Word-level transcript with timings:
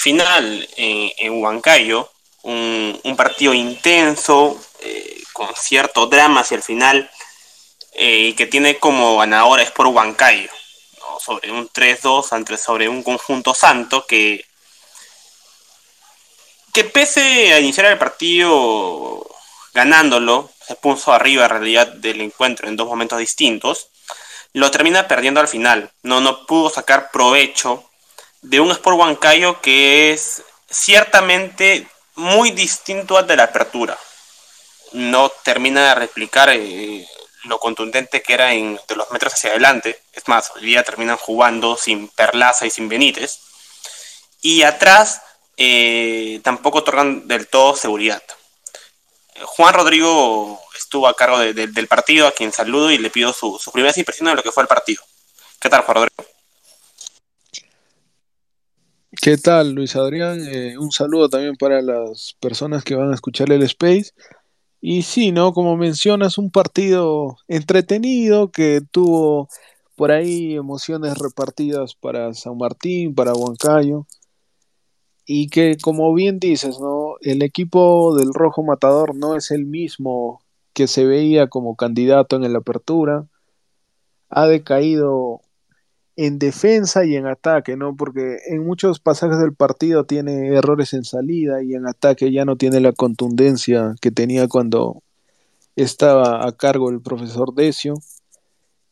final 0.00 0.66
en, 0.76 1.42
Huancayo, 1.42 2.10
un, 2.42 3.14
partido 3.18 3.52
intenso, 3.52 4.58
eh, 4.80 5.22
con 5.34 5.54
cierto 5.54 6.06
drama 6.06 6.40
hacia 6.40 6.56
el 6.56 6.62
final, 6.62 7.10
eh, 7.92 8.28
y 8.28 8.32
que 8.32 8.46
tiene 8.46 8.78
como 8.78 9.18
ganadora 9.18 9.62
es 9.62 9.70
por 9.70 9.88
Huancayo, 9.88 10.50
sobre 11.22 11.52
un 11.52 11.68
3-2 11.68 12.56
sobre 12.56 12.88
un 12.88 13.02
conjunto 13.02 13.52
santo 13.52 14.06
que, 14.06 14.46
que 16.72 16.84
pese 16.84 17.52
a 17.52 17.60
iniciar 17.60 17.84
el 17.86 17.98
partido 17.98 19.28
ganándolo, 19.74 20.50
se 20.66 20.76
puso 20.76 21.12
arriba 21.12 21.44
en 21.44 21.50
realidad 21.50 21.88
del 21.88 22.22
encuentro 22.22 22.68
en 22.68 22.76
dos 22.76 22.88
momentos 22.88 23.18
distintos, 23.18 23.88
lo 24.54 24.70
termina 24.70 25.06
perdiendo 25.06 25.40
al 25.40 25.48
final. 25.48 25.90
No, 26.02 26.22
no 26.22 26.46
pudo 26.46 26.70
sacar 26.70 27.10
provecho 27.10 27.89
de 28.42 28.60
un 28.60 28.70
Sport 28.70 28.98
Huancayo 28.98 29.60
que 29.60 30.12
es 30.12 30.42
ciertamente 30.68 31.86
muy 32.14 32.50
distinto 32.50 33.18
al 33.18 33.26
de 33.26 33.36
la 33.36 33.44
apertura. 33.44 33.98
No 34.92 35.28
termina 35.44 35.88
de 35.88 35.94
replicar 35.94 36.50
eh, 36.50 37.06
lo 37.44 37.58
contundente 37.58 38.22
que 38.22 38.34
era 38.34 38.52
en, 38.52 38.78
de 38.88 38.96
los 38.96 39.10
metros 39.10 39.34
hacia 39.34 39.50
adelante. 39.50 40.02
Es 40.12 40.26
más, 40.28 40.50
hoy 40.54 40.62
día 40.62 40.82
terminan 40.82 41.16
jugando 41.16 41.76
sin 41.76 42.08
Perlaza 42.08 42.66
y 42.66 42.70
sin 42.70 42.88
Benítez. 42.88 43.38
Y 44.42 44.62
atrás 44.62 45.22
eh, 45.56 46.40
tampoco 46.42 46.78
otorgan 46.78 47.28
del 47.28 47.46
todo 47.46 47.76
seguridad. 47.76 48.22
Juan 49.42 49.74
Rodrigo 49.74 50.60
estuvo 50.76 51.06
a 51.06 51.16
cargo 51.16 51.38
del 51.38 51.86
partido, 51.86 52.26
a 52.26 52.32
quien 52.32 52.52
saludo 52.52 52.90
y 52.90 52.98
le 52.98 53.10
pido 53.10 53.32
su, 53.32 53.58
su 53.58 53.70
primera 53.72 53.94
impresión 53.96 54.26
de 54.26 54.34
lo 54.34 54.42
que 54.42 54.52
fue 54.52 54.62
el 54.62 54.68
partido. 54.68 55.02
¿Qué 55.58 55.68
tal, 55.68 55.82
Juan 55.82 55.96
Rodrigo? 55.96 56.29
¿Qué 59.22 59.36
tal, 59.36 59.72
Luis 59.72 59.96
Adrián? 59.96 60.40
Eh, 60.48 60.78
un 60.78 60.92
saludo 60.92 61.28
también 61.28 61.54
para 61.56 61.82
las 61.82 62.34
personas 62.40 62.84
que 62.84 62.94
van 62.94 63.10
a 63.10 63.14
escuchar 63.14 63.52
el 63.52 63.62
Space. 63.64 64.12
Y 64.80 65.02
sí, 65.02 65.30
¿no? 65.30 65.52
Como 65.52 65.76
mencionas, 65.76 66.38
un 66.38 66.50
partido 66.50 67.36
entretenido 67.46 68.50
que 68.50 68.80
tuvo 68.90 69.48
por 69.94 70.10
ahí 70.10 70.54
emociones 70.54 71.18
repartidas 71.18 71.94
para 71.94 72.32
San 72.32 72.56
Martín, 72.56 73.14
para 73.14 73.34
Huancayo. 73.34 74.06
Y 75.26 75.50
que, 75.50 75.76
como 75.82 76.14
bien 76.14 76.38
dices, 76.38 76.80
¿no? 76.80 77.16
El 77.20 77.42
equipo 77.42 78.16
del 78.16 78.32
Rojo 78.32 78.62
Matador 78.62 79.14
no 79.14 79.36
es 79.36 79.50
el 79.50 79.66
mismo 79.66 80.40
que 80.72 80.86
se 80.86 81.04
veía 81.04 81.48
como 81.48 81.76
candidato 81.76 82.36
en 82.36 82.50
la 82.50 82.60
apertura. 82.60 83.26
Ha 84.30 84.46
decaído 84.46 85.42
en 86.22 86.38
defensa 86.38 87.06
y 87.06 87.16
en 87.16 87.26
ataque, 87.26 87.78
¿no? 87.78 87.96
Porque 87.96 88.40
en 88.48 88.62
muchos 88.66 89.00
pasajes 89.00 89.38
del 89.38 89.54
partido 89.54 90.04
tiene 90.04 90.48
errores 90.48 90.92
en 90.92 91.04
salida 91.04 91.62
y 91.62 91.72
en 91.72 91.86
ataque 91.86 92.30
ya 92.30 92.44
no 92.44 92.56
tiene 92.56 92.78
la 92.80 92.92
contundencia 92.92 93.94
que 94.02 94.10
tenía 94.10 94.46
cuando 94.46 95.02
estaba 95.76 96.46
a 96.46 96.52
cargo 96.52 96.90
el 96.90 97.00
profesor 97.00 97.54
Decio. 97.54 97.94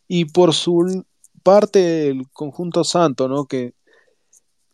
Y 0.07 0.25
por 0.25 0.55
su 0.55 1.05
parte 1.43 2.09
el 2.09 2.31
conjunto 2.31 2.83
santo, 2.83 3.29
¿no? 3.29 3.45
Que 3.45 3.75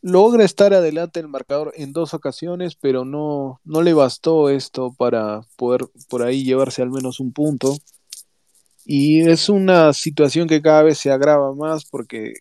logra 0.00 0.44
estar 0.44 0.72
adelante 0.74 1.18
el 1.18 1.26
marcador 1.26 1.72
en 1.74 1.92
dos 1.92 2.14
ocasiones, 2.14 2.76
pero 2.76 3.04
no, 3.04 3.60
no 3.64 3.82
le 3.82 3.94
bastó 3.94 4.48
esto 4.48 4.94
para 4.96 5.40
poder 5.56 5.86
por 6.08 6.22
ahí 6.22 6.44
llevarse 6.44 6.82
al 6.82 6.92
menos 6.92 7.18
un 7.18 7.32
punto. 7.32 7.74
Y 8.84 9.28
es 9.28 9.48
una 9.48 9.92
situación 9.92 10.46
que 10.46 10.60
cada 10.60 10.82
vez 10.82 10.98
se 10.98 11.10
agrava 11.10 11.54
más 11.54 11.84
porque 11.84 12.34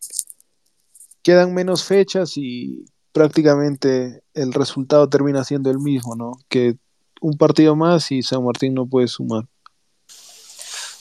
quedan 1.22 1.54
menos 1.54 1.86
fechas 1.86 2.34
y 2.36 2.86
prácticamente 3.14 4.24
el 4.34 4.54
resultado 4.54 5.08
termina 5.08 5.44
siendo 5.44 5.72
el 5.72 5.80
mismo, 5.80 6.16
¿no? 6.16 6.34
Que 6.50 6.76
un 7.22 7.38
partido 7.38 7.76
más 7.76 8.12
y 8.12 8.22
San 8.22 8.44
Martín 8.44 8.74
no 8.74 8.86
puede 8.86 9.08
sumar. 9.08 9.44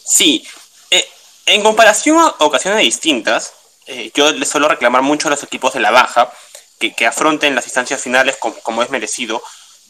Sí, 0.04 0.44
eh, 0.90 1.04
en 1.46 1.62
comparación 1.62 2.18
a 2.18 2.34
ocasiones 2.44 2.80
distintas, 2.80 3.52
eh, 3.86 4.12
yo 4.14 4.30
les 4.32 4.48
suelo 4.48 4.68
reclamar 4.68 5.02
mucho 5.02 5.26
a 5.26 5.30
los 5.32 5.42
equipos 5.42 5.72
de 5.72 5.80
la 5.80 5.90
baja 5.90 6.30
que, 6.78 6.94
que 6.94 7.06
afronten 7.06 7.54
las 7.54 7.64
instancias 7.64 8.00
finales 8.00 8.36
como, 8.36 8.82
es 8.82 8.90
merecido. 8.90 9.42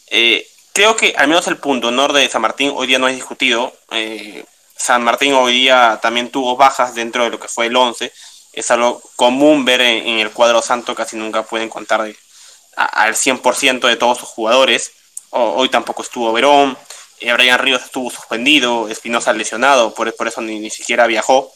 Eh, 0.09 0.47
creo 0.73 0.95
que 0.95 1.13
al 1.15 1.27
menos 1.27 1.47
el 1.47 1.57
punto 1.57 1.89
honor 1.89 2.13
de 2.13 2.27
San 2.29 2.41
Martín 2.41 2.71
hoy 2.73 2.87
día 2.87 2.99
no 2.99 3.07
es 3.07 3.15
discutido. 3.15 3.73
San 4.75 5.03
Martín 5.03 5.33
hoy 5.33 5.53
día 5.53 5.99
también 6.01 6.29
tuvo 6.29 6.55
bajas 6.55 6.95
dentro 6.95 7.23
de 7.23 7.29
lo 7.29 7.39
que 7.39 7.47
fue 7.47 7.67
el 7.67 7.75
11. 7.75 8.11
Es 8.53 8.71
algo 8.71 9.01
común 9.15 9.65
ver 9.65 9.81
en, 9.81 10.19
el 10.19 10.31
cuadro 10.31 10.61
santo, 10.61 10.93
casi 10.93 11.15
nunca 11.15 11.43
pueden 11.43 11.69
contar 11.69 12.01
al 12.75 13.15
100% 13.15 13.87
de 13.87 13.95
todos 13.95 14.17
sus 14.19 14.29
jugadores. 14.29 14.91
hoy 15.31 15.69
tampoco 15.69 16.03
estuvo 16.03 16.31
Verón, 16.33 16.77
eh, 17.19 17.33
Brian 17.33 17.59
Ríos 17.59 17.83
estuvo 17.83 18.09
suspendido, 18.11 18.89
Espinosa 18.89 19.33
lesionado, 19.33 19.93
por, 19.93 20.13
por 20.15 20.27
eso 20.27 20.41
ni, 20.41 20.69
siquiera 20.69 21.07
viajó. 21.07 21.51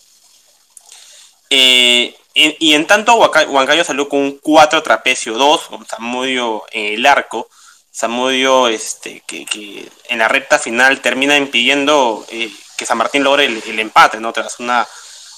Eh, 1.49 2.15
y, 2.33 2.73
en 2.73 2.85
tanto, 2.85 3.15
Huancayo 3.15 3.83
salió 3.83 4.07
con 4.07 4.19
un 4.19 4.37
4 4.37 4.83
trapecio 4.83 5.33
2, 5.33 5.61
con 5.69 5.87
Samudio 5.87 6.63
en 6.71 6.93
el 6.93 7.05
arco. 7.05 7.49
Samudio 7.91 8.67
este, 8.67 9.23
que, 9.25 9.89
en 10.07 10.19
la 10.19 10.27
recta 10.27 10.59
final 10.59 11.01
termina 11.01 11.35
impidiendo 11.35 12.25
eh, 12.29 12.51
que 12.77 12.85
San 12.85 12.97
Martín 12.97 13.23
logre 13.23 13.45
el, 13.45 13.79
empate, 13.79 14.19
¿no? 14.19 14.31
Tras 14.31 14.59
una 14.59 14.87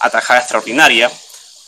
atajada 0.02 0.42
extraordinaria. 0.42 1.12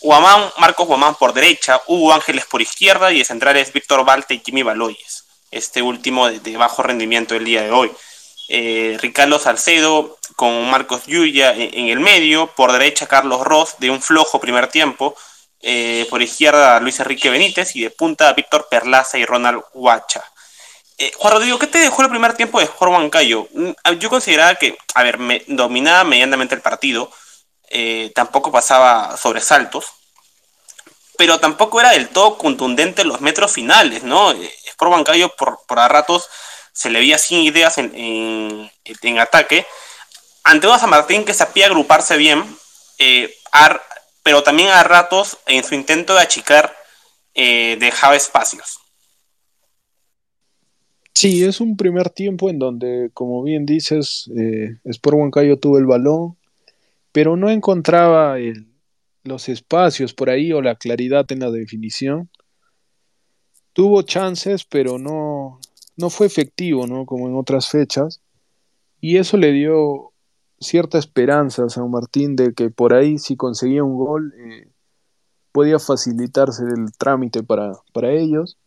Guamán, 0.02 0.52
Marcos 0.58 0.88
Guamán 0.88 1.16
por 1.16 1.34
derecha, 1.34 1.82
Hugo 1.88 2.14
Ángeles 2.14 2.46
por 2.46 2.62
izquierda 2.62 3.12
y 3.12 3.20
de 3.20 3.26
centrales 3.26 3.72
Víctor 3.72 4.04
Balte 4.04 4.34
y 4.34 4.42
Jimmy 4.44 4.64
Baloyes. 4.64 5.26
Este 5.50 5.82
último 5.82 6.28
de, 6.28 6.58
bajo 6.58 6.84
rendimiento 6.84 7.36
el 7.36 7.46
día 7.46 7.62
de 7.62 7.72
hoy. 7.72 7.92
Eh, 8.50 8.98
Ricardo 9.00 9.40
Salcedo 9.40 10.18
con 10.36 10.70
Marcos 10.70 11.06
Yuya 11.06 11.54
en, 11.54 11.88
el 11.88 12.00
medio, 12.00 12.48
por 12.48 12.72
derecha 12.72 13.08
Carlos 13.08 13.42
Ross 13.42 13.76
de 13.78 13.90
un 13.90 14.02
flojo 14.02 14.42
primer 14.42 14.68
tiempo, 14.68 15.16
eh, 15.62 16.06
por 16.10 16.22
izquierda 16.22 16.80
Luis 16.80 17.00
Enrique 17.00 17.30
Benítez 17.30 17.76
y 17.76 17.84
de 17.84 17.92
punta 17.92 18.34
Víctor 18.34 18.68
Perlaza 18.70 19.18
y 19.18 19.26
Ronald 19.26 19.62
Huacha. 19.74 20.24
Eh, 21.02 21.12
Juan 21.18 21.34
Rodrigo, 21.34 21.58
¿qué 21.58 21.66
te 21.66 21.80
dejó 21.80 22.04
el 22.04 22.10
primer 22.10 22.36
tiempo 22.36 22.60
de 22.60 22.68
Juan 22.68 22.92
Huancayo? 22.92 23.48
Mm, 23.54 23.72
yo 23.98 24.08
consideraba 24.12 24.54
que, 24.54 24.78
a 24.94 25.02
ver, 25.02 25.18
dominaba 25.48 26.04
medianamente 26.04 26.54
el 26.54 26.62
partido, 26.62 27.12
eh, 27.70 28.12
tampoco 28.14 28.52
pasaba 28.52 29.18
sobresaltos, 29.18 29.88
pero 31.18 31.40
tampoco 31.40 31.80
era 31.80 31.90
del 31.90 32.10
todo 32.10 32.38
contundente 32.38 33.02
en 33.02 33.08
los 33.08 33.20
metros 33.20 33.52
finales, 33.52 34.04
¿no? 34.04 34.32
Eh, 34.32 34.54
Sport 34.68 34.92
Huancayo 34.92 35.36
por, 35.36 35.62
por 35.68 35.80
a 35.80 35.88
ratos 35.88 36.30
se 36.72 36.92
le 36.92 37.00
veía 37.00 37.18
sin 37.18 37.40
ideas 37.40 37.80
en, 37.80 38.70
ataque, 39.20 39.66
ante 40.44 40.68
una 40.68 40.78
San 40.78 40.92
Martín 40.92 41.26
que 41.26 41.34
sabía 41.34 41.66
agruparse 41.66 42.16
bien, 42.16 42.46
pero 44.22 44.44
también 44.44 44.70
a 44.70 44.84
ratos 44.84 45.40
en 45.48 45.64
su 45.64 45.74
intento 45.74 46.14
de 46.14 46.22
achicar 46.22 46.78
dejaba 47.34 48.16
espacios. 48.16 48.81
Sí, 51.14 51.44
es 51.44 51.62
un 51.62 51.78
primer 51.78 52.10
tiempo 52.10 52.50
en 52.50 52.58
donde, 52.58 53.12
como 53.14 53.44
bien 53.44 53.66
dices, 53.66 54.30
eh, 54.36 54.78
Sport 54.86 55.18
Huancayo 55.18 55.58
tuvo 55.58 55.78
el 55.78 55.86
balón, 55.86 56.38
pero 57.12 57.36
no 57.36 57.50
encontraba 57.50 58.38
los 59.24 59.50
espacios 59.50 60.14
por 60.14 60.30
ahí 60.30 60.52
o 60.54 60.62
la 60.62 60.76
claridad 60.76 61.32
en 61.32 61.40
la 61.40 61.52
definición. 61.52 62.30
Tuvo 63.74 64.02
chances, 64.02 64.66
pero 64.66 64.98
no, 64.98 65.60
no 65.98 66.10
fue 66.10 66.28
efectivo, 66.28 66.88
¿no? 66.88 67.06
Como 67.06 67.28
en 67.28 67.36
otras 67.36 67.70
fechas. 67.70 68.22
Y 69.00 69.18
eso 69.18 69.38
le 69.38 69.52
dio 69.52 70.12
cierta 70.60 70.98
esperanza 70.98 71.66
a 71.66 71.70
San 71.70 71.90
Martín 71.90 72.36
de 72.36 72.54
que 72.54 72.70
por 72.70 72.94
ahí, 72.94 73.18
si 73.18 73.36
conseguía 73.36 73.84
un 73.84 73.98
gol, 73.98 74.34
eh, 74.38 74.70
podía 75.52 75.80
facilitarse 75.80 76.64
el 76.64 76.92
trámite 76.98 77.44
para, 77.44 77.74
para 77.94 78.12
ellos. 78.12 78.58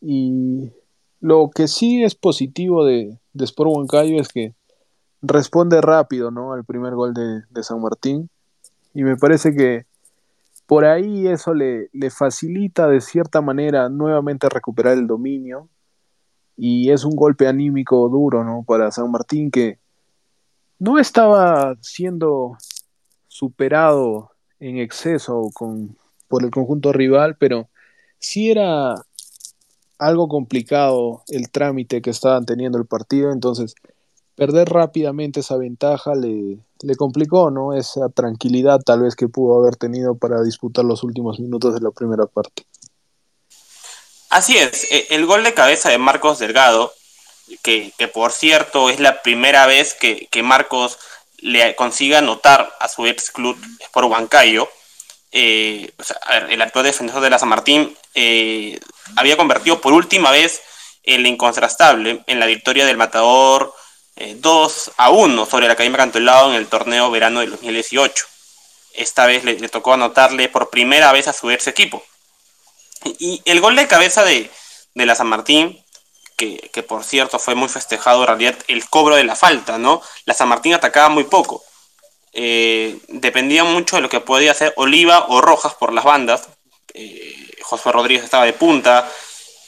Y 0.00 0.70
lo 1.20 1.50
que 1.54 1.68
sí 1.68 2.02
es 2.02 2.14
positivo 2.14 2.84
de, 2.84 3.18
de 3.32 3.44
Sport 3.44 3.70
Huancayo 3.72 4.20
es 4.20 4.28
que 4.28 4.54
responde 5.22 5.80
rápido 5.80 6.30
¿no? 6.30 6.52
al 6.52 6.64
primer 6.64 6.94
gol 6.94 7.14
de, 7.14 7.62
San 7.62 7.80
Martín. 7.80 8.30
Y 8.94 9.04
me 9.04 9.16
parece 9.16 9.54
que 9.54 9.86
por 10.66 10.84
ahí 10.84 11.26
eso 11.26 11.52
le, 11.54 11.90
le, 11.92 12.10
facilita 12.10 12.88
de 12.88 13.00
cierta 13.00 13.40
manera 13.40 13.88
nuevamente 13.88 14.48
recuperar 14.48 14.94
el 14.94 15.06
dominio. 15.06 15.68
Y 16.56 16.90
es 16.90 17.04
un 17.04 17.16
golpe 17.16 17.46
anímico 17.46 18.08
duro 18.08 18.44
¿no? 18.44 18.64
para 18.66 18.90
San 18.90 19.10
Martín 19.10 19.50
que 19.50 19.78
no 20.78 20.98
estaba 20.98 21.76
siendo 21.80 22.56
superado 23.28 24.30
en 24.58 24.78
exceso 24.78 25.50
con, 25.54 25.96
por 26.28 26.44
el 26.44 26.50
conjunto 26.50 26.92
rival, 26.92 27.36
pero 27.38 27.68
sí 28.18 28.50
era 28.50 28.94
algo 30.00 30.28
complicado 30.28 31.22
el 31.28 31.50
trámite 31.50 32.02
que 32.02 32.10
estaban 32.10 32.46
teniendo 32.46 32.78
el 32.78 32.86
partido, 32.86 33.32
entonces 33.32 33.74
perder 34.34 34.70
rápidamente 34.70 35.40
esa 35.40 35.58
ventaja 35.58 36.14
le, 36.14 36.58
le 36.82 36.96
complicó, 36.96 37.50
¿no? 37.50 37.74
Esa 37.74 38.08
tranquilidad 38.08 38.80
tal 38.80 39.02
vez 39.02 39.14
que 39.14 39.28
pudo 39.28 39.60
haber 39.60 39.76
tenido 39.76 40.16
para 40.16 40.42
disputar 40.42 40.84
los 40.84 41.02
últimos 41.02 41.38
minutos 41.38 41.74
de 41.74 41.80
la 41.80 41.90
primera 41.90 42.24
parte. 42.26 42.64
Así 44.30 44.56
es, 44.56 44.90
e, 44.90 45.08
el 45.10 45.26
gol 45.26 45.44
de 45.44 45.52
cabeza 45.52 45.90
de 45.90 45.98
Marcos 45.98 46.38
Delgado, 46.38 46.92
que, 47.62 47.92
por 48.14 48.32
cierto 48.32 48.88
es 48.88 49.00
la 49.00 49.22
primera 49.22 49.66
vez 49.66 49.94
que, 49.94 50.42
Marcos 50.42 50.98
le 51.38 51.74
consiga 51.76 52.18
anotar 52.18 52.72
a 52.80 52.88
su 52.88 53.06
ex 53.06 53.30
club 53.30 53.58
por 53.92 54.04
Huancayo, 54.04 54.68
eh, 55.32 55.92
el 56.48 56.62
actual 56.62 56.86
defensor 56.86 57.20
de 57.20 57.30
la 57.30 57.38
San 57.38 57.50
Martín 57.50 57.94
eh, 58.14 58.80
había 59.16 59.36
convertido 59.36 59.80
por 59.80 59.92
última 59.92 60.30
vez 60.30 60.62
el 61.02 61.26
incontrastable 61.26 62.22
en 62.26 62.40
la 62.40 62.46
victoria 62.46 62.86
del 62.86 62.96
Matador 62.96 63.74
2 64.16 64.88
eh, 64.88 64.92
a 64.96 65.10
1 65.10 65.46
sobre 65.46 65.66
la 65.66 65.72
Academia 65.72 65.98
Cantolao 65.98 66.50
en 66.50 66.56
el 66.56 66.66
torneo 66.66 67.10
verano 67.10 67.40
del 67.40 67.50
2018. 67.50 68.26
Esta 68.94 69.26
vez 69.26 69.44
le, 69.44 69.56
tocó 69.68 69.94
anotarle 69.94 70.48
por 70.48 70.70
primera 70.70 71.12
vez 71.12 71.28
a 71.28 71.32
su 71.32 71.50
ex 71.50 71.68
equipo. 71.68 72.02
Y, 73.18 73.40
el 73.44 73.60
gol 73.60 73.76
de 73.76 73.86
cabeza 73.86 74.24
de, 74.24 74.50
la 74.94 75.14
San 75.14 75.28
Martín, 75.28 75.82
que, 76.36 76.82
por 76.82 77.04
cierto 77.04 77.38
fue 77.38 77.54
muy 77.54 77.68
festejado 77.68 78.22
en 78.22 78.26
realidad 78.28 78.56
el 78.66 78.88
cobro 78.88 79.14
de 79.16 79.24
la 79.24 79.36
falta, 79.36 79.78
¿no? 79.78 80.02
La 80.24 80.34
San 80.34 80.48
Martín 80.48 80.74
atacaba 80.74 81.08
muy 81.08 81.24
poco. 81.24 81.62
Eh, 82.32 82.98
dependía 83.08 83.64
mucho 83.64 83.96
de 83.96 84.02
lo 84.02 84.08
que 84.08 84.20
podía 84.20 84.52
hacer 84.52 84.72
Oliva 84.76 85.26
o 85.28 85.40
Rojas 85.40 85.74
por 85.74 85.92
las 85.92 86.04
bandas. 86.04 86.48
Eh, 86.94 87.50
José 87.62 87.92
Rodríguez 87.92 88.24
estaba 88.24 88.44
de 88.44 88.52
punta, 88.52 89.08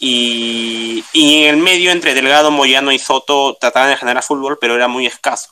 y, 0.05 1.05
en 1.13 1.49
el 1.49 1.57
medio, 1.59 1.93
entre 1.93 2.13
Delgado, 2.13 2.51
Moyano 2.51 2.91
y 2.91 2.99
Soto, 2.99 3.57
trataban 3.61 3.91
de 3.91 3.97
generar 3.97 4.25
fútbol, 4.25 4.59
pero 4.61 4.75
era 4.75 4.89
muy 4.89 5.07
escaso. 5.07 5.51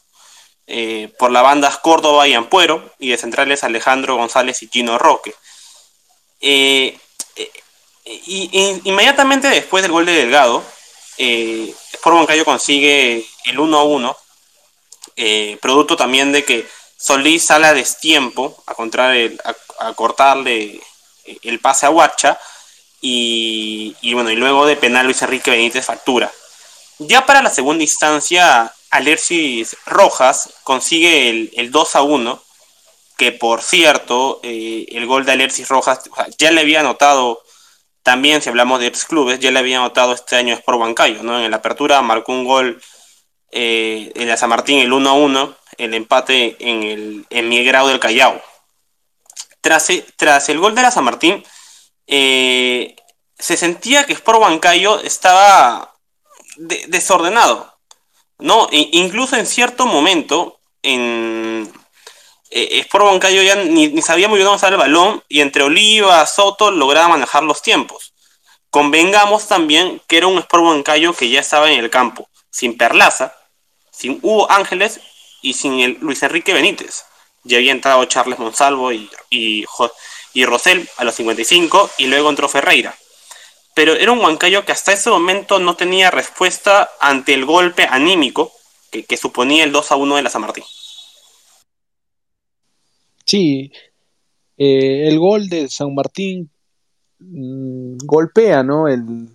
Eh, 0.66 1.08
por 1.20 1.30
la 1.30 1.40
banda 1.40 1.70
Córdoba 1.80 2.26
y 2.26 2.34
Ampuero, 2.34 2.92
y 2.98 3.10
de 3.10 3.16
centrales 3.16 3.62
Alejandro 3.62 4.16
González 4.16 4.60
y 4.64 4.68
Gino 4.68 4.98
Roque. 4.98 5.36
Eh, 6.40 6.98
eh, 7.36 7.50
y, 8.04 8.80
inmediatamente 8.88 9.46
después 9.48 9.84
del 9.84 9.92
gol 9.92 10.06
de 10.06 10.14
Delgado, 10.14 10.64
eh, 11.16 11.72
consigue 12.44 13.24
el 13.44 13.60
1 13.60 13.78
a 13.78 13.84
1, 13.84 14.16
producto 15.60 15.96
también 15.96 16.32
de 16.32 16.44
que 16.44 16.66
Solís 16.96 17.44
sale 17.44 17.68
a 17.68 17.74
destiempo 17.74 18.60
a, 18.66 18.74
a 19.78 19.94
cortarle 19.94 20.80
el 21.42 21.60
pase 21.60 21.86
a 21.86 21.90
Huacha 21.90 22.38
y, 23.00 24.12
bueno, 24.12 24.30
y 24.30 24.36
luego 24.36 24.66
de 24.66 24.76
penal 24.76 25.06
Luis 25.06 25.22
Enrique 25.22 25.50
Benítez 25.50 25.86
factura. 25.86 26.30
Ya 26.98 27.24
para 27.24 27.42
la 27.42 27.50
segunda 27.50 27.82
instancia, 27.82 28.72
Alexis 28.90 29.76
Rojas 29.86 30.50
consigue 30.64 31.50
el, 31.54 31.70
2 31.70 31.96
a 31.96 32.02
1, 32.02 32.42
que 33.16 33.32
por 33.32 33.62
cierto, 33.62 34.40
eh, 34.42 34.86
el 34.90 35.06
gol 35.06 35.24
de 35.24 35.32
Alexis 35.32 35.68
Rojas 35.68 36.00
ya 36.36 36.50
le 36.50 36.60
había 36.60 36.80
anotado, 36.80 37.42
también 38.02 38.42
si 38.42 38.50
hablamos 38.50 38.80
de 38.80 38.88
ex 38.88 39.04
clubes, 39.04 39.40
ya 39.40 39.50
le 39.50 39.58
había 39.58 39.78
anotado 39.78 40.12
este 40.12 40.36
año 40.36 40.54
es 40.54 40.60
por 40.60 40.74
Huancayo, 40.74 41.22
¿no? 41.22 41.42
En 41.42 41.50
la 41.50 41.58
apertura 41.58 42.02
marcó 42.02 42.32
un 42.32 42.44
gol 42.44 42.82
eh, 43.50 44.12
en 44.14 44.28
la 44.28 44.36
San 44.36 44.50
Martín, 44.50 44.80
el 44.80 44.92
1 44.92 45.08
a 45.08 45.12
1, 45.14 45.56
el 45.78 45.94
empate 45.94 46.56
en 46.60 46.82
el 46.82 47.26
en 47.30 47.50
del 47.50 48.00
Callao. 48.00 48.42
Tras, 49.60 49.88
tras 50.16 50.48
el 50.48 50.58
gol 50.58 50.74
de 50.74 50.82
la 50.82 50.90
San 50.90 51.04
Martín, 51.04 51.44
eh, 52.06 52.96
se 53.38 53.56
sentía 53.56 54.04
que 54.04 54.12
Sport 54.14 54.40
Huancayo 54.40 55.00
estaba 55.00 55.94
desordenado. 56.56 57.70
¿no? 58.40 58.68
E 58.72 58.88
incluso 58.92 59.36
en 59.36 59.46
cierto 59.46 59.86
momento, 59.86 60.60
en 60.82 61.70
eh, 62.50 62.80
Sport 62.80 63.04
Huancayo 63.04 63.42
ya 63.42 63.56
ni, 63.56 64.00
sabía 64.02 64.28
muy 64.28 64.38
bien 64.38 64.46
dónde 64.46 64.56
estaba 64.56 64.72
el 64.72 64.78
balón 64.78 65.22
y 65.28 65.40
entre 65.40 65.62
Oliva, 65.62 66.24
Soto 66.26 66.70
lograba 66.70 67.08
manejar 67.08 67.42
los 67.42 67.62
tiempos. 67.62 68.14
Convengamos 68.70 69.48
también 69.48 70.00
que 70.06 70.18
era 70.18 70.26
un 70.26 70.38
Sport 70.38 70.64
Huancayo 70.64 71.12
que 71.14 71.28
ya 71.28 71.40
estaba 71.40 71.70
en 71.70 71.78
el 71.78 71.90
campo, 71.90 72.28
sin 72.50 72.76
Perlaza, 72.76 73.34
sin 73.90 74.18
Hugo 74.22 74.50
Ángeles 74.50 75.00
y 75.42 75.54
sin 75.54 75.98
Luis 76.00 76.22
Enrique 76.22 76.52
Benítez. 76.52 77.04
Ya 77.44 77.56
había 77.56 77.72
entrado 77.72 78.04
Charles 78.04 78.38
Monsalvo 78.38 78.92
y, 78.92 79.08
y, 79.30 79.64
Rosell 80.44 80.88
a 80.98 81.04
los 81.04 81.14
55 81.14 81.90
y 81.98 82.06
luego 82.06 82.28
entró 82.28 82.48
Ferreira. 82.48 82.94
Pero 83.74 83.94
era 83.94 84.12
un 84.12 84.18
Huancayo 84.18 84.64
que 84.64 84.72
hasta 84.72 84.92
ese 84.92 85.10
momento 85.10 85.58
no 85.58 85.76
tenía 85.76 86.10
respuesta 86.10 86.90
ante 87.00 87.34
el 87.34 87.44
golpe 87.44 87.86
anímico 87.88 88.52
que, 88.90 89.16
suponía 89.16 89.64
el 89.64 89.72
2 89.72 89.92
a 89.92 89.96
1 89.96 90.16
de 90.16 90.22
la 90.22 90.30
San 90.30 90.42
Martín. 90.42 90.64
Sí, 93.24 93.72
eh, 94.56 95.08
el 95.08 95.18
gol 95.18 95.48
de 95.48 95.68
San 95.68 95.94
Martín 95.94 96.50
mm, 97.20 97.98
golpea 98.04 98.64
¿no? 98.64 98.86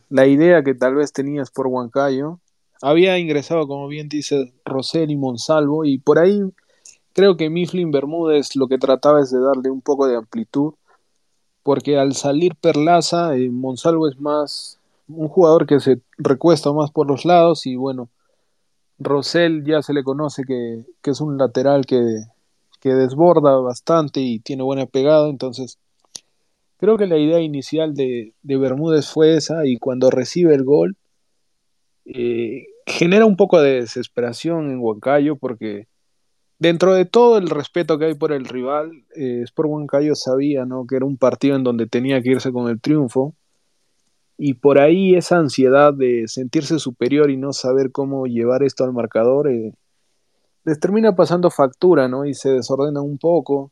la 0.10 0.28
idea 0.28 0.64
que 0.64 0.76
tal 0.76 0.96
vez 0.96 1.14
tenías 1.14 1.50
por 1.50 1.68
Huancayo. 1.68 2.40
Había 2.82 3.18
ingresado, 3.18 3.68
como 3.68 3.88
bien 3.88 4.10
dice, 4.10 4.54
Rosell 4.66 5.10
y 5.10 5.16
Monsalvo, 5.16 5.86
y 5.86 5.98
por 5.98 6.20
ahí 6.20 6.42
creo 7.16 7.38
que 7.38 7.50
Mifflin 7.50 7.92
Bermúdez 7.92 8.56
lo 8.58 8.68
que 8.68 8.78
trataba 8.78 9.22
es 9.22 9.32
de 9.32 9.40
darle 9.40 9.72
un 9.72 9.82
poco 9.82 10.06
de 10.06 10.18
amplitud 10.18 10.74
porque 11.64 11.98
al 11.98 12.14
salir 12.14 12.56
Perlaza, 12.56 13.36
eh, 13.36 13.50
Monsalvo 13.50 14.08
es 14.08 14.20
más 14.20 14.80
un 15.08 15.30
jugador 15.30 15.66
que 15.66 15.80
se 15.80 16.00
recuesta 16.18 16.72
más 16.74 16.92
por 16.92 17.08
los 17.08 17.26
lados 17.26 17.66
y 17.66 17.76
bueno, 17.76 18.10
Rosell 19.00 19.64
ya 19.66 19.82
se 19.82 19.94
le 19.94 20.04
conoce 20.04 20.44
que, 20.44 20.84
es 21.04 21.22
un 21.22 21.38
lateral 21.38 21.86
que, 21.88 21.98
desborda 22.84 23.58
bastante 23.58 24.20
y 24.20 24.38
tiene 24.38 24.62
buena 24.62 24.86
pegada, 24.86 25.28
entonces 25.28 25.80
creo 26.78 27.00
que 27.00 27.08
la 27.08 27.18
idea 27.18 27.40
inicial 27.40 27.96
de, 27.96 28.34
Bermúdez 28.44 29.10
fue 29.10 29.36
esa 29.36 29.66
y 29.66 29.78
cuando 29.78 30.12
recibe 30.12 30.54
el 30.54 30.64
gol 30.64 30.96
eh, 32.06 32.68
genera 32.86 33.26
un 33.26 33.38
poco 33.38 33.60
de 33.60 33.82
desesperación 33.82 34.70
en 34.70 34.80
Huancayo 34.80 35.36
porque 35.36 35.88
dentro 36.60 36.94
de 36.94 37.06
todo 37.06 37.38
el 37.38 37.50
respeto 37.50 37.98
que 37.98 38.06
hay 38.06 38.14
por 38.14 38.32
el 38.32 38.46
rival, 38.46 39.04
eh, 39.16 39.42
Sport 39.44 39.70
Huancayo 39.70 40.16
sabía 40.16 40.66
¿no? 40.66 40.86
que 40.88 40.96
era 40.96 41.06
un 41.06 41.18
partido 41.18 41.56
en 41.56 41.64
donde 41.64 41.88
tenía 41.88 42.22
que 42.22 42.32
irse 42.32 42.52
con 42.52 42.70
el 42.70 42.80
triunfo. 42.80 43.34
Y 44.38 44.56
por 44.56 44.80
ahí 44.80 45.16
esa 45.16 45.38
ansiedad 45.38 45.94
de 45.94 46.28
sentirse 46.28 46.78
superior 46.80 47.30
y 47.30 47.38
no 47.38 47.54
saber 47.54 47.92
cómo 47.92 48.26
llevar 48.26 48.64
esto 48.64 48.84
al 48.84 48.92
marcador, 48.92 49.50
eh, 49.50 49.74
les 50.66 50.80
termina 50.80 51.16
pasando 51.16 51.50
factura, 51.50 52.10
¿no? 52.10 52.26
Y 52.26 52.34
se 52.34 52.50
desordena 52.50 53.02
un 53.02 53.18
poco. 53.18 53.72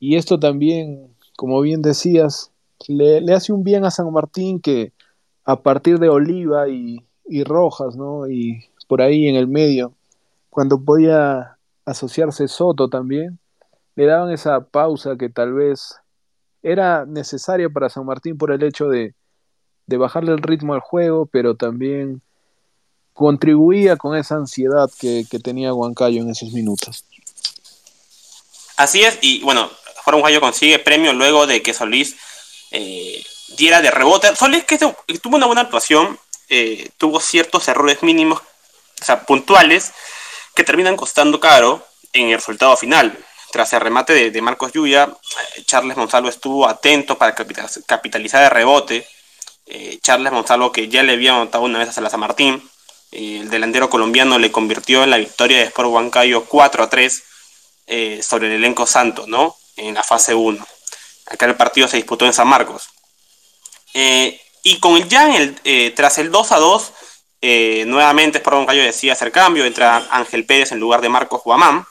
Y 0.00 0.16
esto 0.16 0.40
también, 0.40 1.14
como 1.36 1.60
bien 1.60 1.82
decías, 1.82 2.50
le, 2.88 3.32
hace 3.32 3.52
un 3.52 3.62
bien 3.62 3.84
a 3.84 3.92
San 3.92 4.12
Martín 4.12 4.60
que 4.60 4.92
a 5.44 5.62
partir 5.62 5.98
de 6.00 6.08
Oliva 6.08 6.68
y, 6.68 7.04
y 7.26 7.44
Rojas, 7.44 7.94
¿no? 7.96 8.28
Y 8.28 8.64
por 8.88 9.02
ahí 9.02 9.28
en 9.28 9.36
el 9.36 9.46
medio, 9.46 9.92
cuando 10.48 10.82
podía 10.82 11.58
asociarse 11.90 12.48
Soto 12.48 12.88
también, 12.88 13.38
le 13.96 14.06
daban 14.06 14.32
esa 14.32 14.60
pausa 14.60 15.16
que 15.16 15.28
tal 15.28 15.52
vez 15.52 15.96
era 16.62 17.04
necesaria 17.06 17.68
para 17.68 17.88
San 17.88 18.06
Martín 18.06 18.36
por 18.36 18.52
el 18.52 18.62
hecho 18.62 18.88
de, 18.88 19.14
bajarle 19.86 20.32
el 20.32 20.42
ritmo 20.42 20.74
al 20.74 20.80
juego, 20.80 21.26
pero 21.26 21.56
también 21.56 22.22
contribuía 23.12 23.96
con 23.96 24.16
esa 24.16 24.36
ansiedad 24.36 24.88
que, 24.98 25.24
tenía 25.42 25.74
Huancayo 25.74 26.22
en 26.22 26.30
esos 26.30 26.52
minutos. 26.52 27.04
Así 28.76 29.02
es, 29.02 29.18
y 29.20 29.42
bueno, 29.42 29.68
Juan 30.04 30.16
Huancayo 30.16 30.40
consigue 30.40 30.78
premio 30.78 31.12
luego 31.12 31.46
de 31.46 31.60
que 31.62 31.74
Solís 31.74 32.16
eh, 32.70 33.22
diera 33.56 33.82
de 33.82 33.90
rebote. 33.90 34.34
Solís 34.36 34.64
que 34.64 34.78
tuvo 34.78 35.36
una 35.36 35.46
buena 35.46 35.62
actuación, 35.62 36.18
eh, 36.48 36.88
tuvo 36.96 37.20
ciertos 37.20 37.68
errores 37.68 38.02
mínimos, 38.02 38.40
o 38.40 39.04
sea, 39.04 39.24
puntuales, 39.24 39.92
que 40.54 40.64
terminan 40.64 40.96
costando 40.96 41.40
caro 41.40 41.86
en 42.12 42.28
el 42.28 42.36
resultado 42.36 42.76
final. 42.76 43.16
Tras 43.50 43.72
el 43.72 43.80
remate 43.80 44.30
de, 44.30 44.42
Marcos 44.42 44.72
Yuya, 44.72 45.08
eh, 45.56 45.62
Charles 45.64 45.96
Monsalvo 45.96 46.28
estuvo 46.28 46.68
atento 46.68 47.18
para 47.18 47.34
capitalizar 47.34 48.44
el 48.44 48.50
rebote. 48.50 49.06
Eh, 49.66 49.98
Charles 50.02 50.32
Monsalvo, 50.32 50.70
que 50.70 50.88
ya 50.88 51.02
le 51.02 51.14
había 51.14 51.32
anotado 51.32 51.64
una 51.64 51.80
vez 51.80 51.88
a 51.88 52.10
San 52.10 52.20
Martín, 52.20 52.70
eh, 53.10 53.38
el 53.42 53.50
delantero 53.50 53.90
colombiano 53.90 54.38
le 54.38 54.52
convirtió 54.52 55.02
en 55.02 55.10
la 55.10 55.16
victoria 55.16 55.58
de 55.58 55.64
Sport 55.64 55.88
Huancayo 55.88 56.44
4 56.44 56.84
a 56.84 56.90
3 56.90 57.22
sobre 58.22 58.46
el 58.46 58.52
elenco 58.52 58.86
santo, 58.86 59.24
¿no? 59.26 59.56
En 59.76 59.94
la 59.94 60.04
fase 60.04 60.32
1. 60.32 60.64
Acá 61.26 61.46
el 61.46 61.56
partido 61.56 61.88
se 61.88 61.96
disputó 61.96 62.24
en 62.24 62.32
San 62.32 62.46
Marcos. 62.46 62.88
y 63.92 64.78
con 64.78 64.96
el 64.96 65.08
ya 65.08 65.34
el, 65.34 65.92
tras 65.96 66.18
el 66.18 66.30
2 66.30 66.52
a 66.52 66.58
2, 66.58 66.92
eh, 67.42 67.84
nuevamente 67.86 68.38
Sport 68.38 68.68
Gallo 68.68 68.82
decía 68.82 69.14
hacer 69.14 69.32
cambio, 69.32 69.64
entra 69.64 70.06
Ángel 70.10 70.44
Pérez 70.44 70.72
en 70.72 70.80
lugar 70.80 71.00
de 71.00 71.08
Marcos 71.08 71.42
Guamán. 71.42 71.86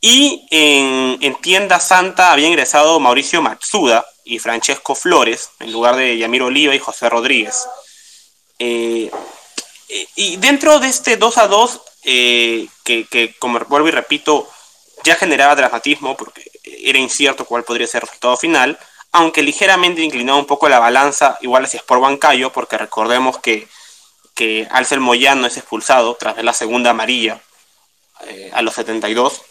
Y 0.00 0.46
en, 0.50 1.36
Tienda 1.36 1.78
Santa 1.78 2.32
había 2.32 2.48
ingresado 2.48 2.98
Mauricio 2.98 3.40
Matsuda 3.40 4.04
y 4.24 4.38
Francesco 4.40 4.94
Flores 4.94 5.50
en 5.60 5.72
lugar 5.72 5.96
de 5.96 6.18
Yamiro 6.18 6.46
Oliva 6.46 6.74
y 6.74 6.80
José 6.80 7.08
Rodríguez. 7.08 7.66
Eh, 8.58 9.10
y 10.16 10.36
dentro 10.36 10.78
de 10.80 10.88
este 10.88 11.16
2 11.16 11.38
a 11.38 11.46
2, 11.46 11.80
eh, 12.04 12.66
que, 12.84 13.34
como 13.38 13.60
vuelvo 13.60 13.88
y 13.88 13.92
repito, 13.92 14.48
ya 15.04 15.14
generaba 15.14 15.54
dramatismo 15.54 16.16
porque 16.16 16.50
era 16.64 16.98
incierto 16.98 17.44
cuál 17.44 17.64
podría 17.64 17.86
ser 17.86 18.02
el 18.02 18.08
resultado 18.08 18.36
final, 18.36 18.78
aunque 19.12 19.42
ligeramente 19.42 20.02
inclinado 20.02 20.38
un 20.38 20.46
poco 20.46 20.68
la 20.68 20.78
balanza, 20.78 21.38
igual 21.42 21.64
hacia 21.64 21.78
Sport 21.78 22.02
Huancayo, 22.02 22.52
porque 22.52 22.78
recordemos 22.78 23.38
que, 23.38 23.68
que 24.34 24.66
Alcel 24.70 25.00
Moyano 25.00 25.46
es 25.46 25.56
expulsado 25.56 26.14
tras 26.14 26.42
la 26.42 26.52
segunda 26.52 26.90
amarilla 26.90 27.40
eh, 28.26 28.50
a 28.52 28.62
los 28.62 28.74
72. 28.74 29.42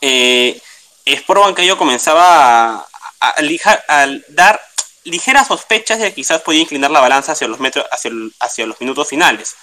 Eh, 0.00 0.60
Sport 1.04 1.40
Huancayo 1.40 1.76
comenzaba 1.76 2.86
a, 3.20 4.06
dar 4.28 4.60
ligeras 5.04 5.48
sospechas 5.48 5.98
de 5.98 6.08
que 6.08 6.14
quizás 6.14 6.42
podía 6.42 6.62
inclinar 6.62 6.90
la 6.90 7.00
balanza 7.00 7.32
hacia 7.32 7.48
los, 7.48 8.80
minutos 8.80 9.08
finales. 9.08 9.54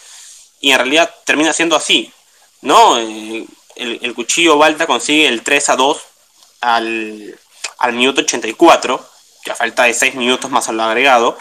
Y 0.60 0.72
en 0.72 0.78
realidad 0.78 1.14
termina 1.26 1.54
siendo 1.54 1.76
así. 1.76 2.14
¿no? 2.62 3.00
Eh, 3.00 3.46
el, 3.76 4.14
cuchillo 4.14 4.58
Balta 4.58 4.86
consigue 4.86 5.28
el 5.28 5.42
3 5.42 5.70
a 5.70 5.76
2 5.76 6.02
al, 6.62 7.40
al 7.78 7.94
minuto 7.94 8.22
84, 8.22 9.10
que 9.44 9.52
a 9.52 9.56
falta 9.56 9.84
de 9.84 9.94
6 9.94 10.16
minutos 10.16 10.52
más 10.52 10.70
al 10.70 10.80
agregado. 10.80 11.38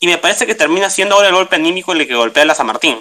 Y 0.00 0.06
me 0.06 0.18
parece 0.18 0.46
que 0.46 0.54
termina 0.54 0.90
siendo 0.90 1.16
ahora 1.16 1.28
el 1.28 1.34
golpe 1.34 1.56
anímico 1.56 1.92
el 1.92 2.06
que 2.06 2.14
golpea 2.14 2.44
a 2.44 2.46
la 2.46 2.54
San 2.54 2.66
Martín. 2.66 3.00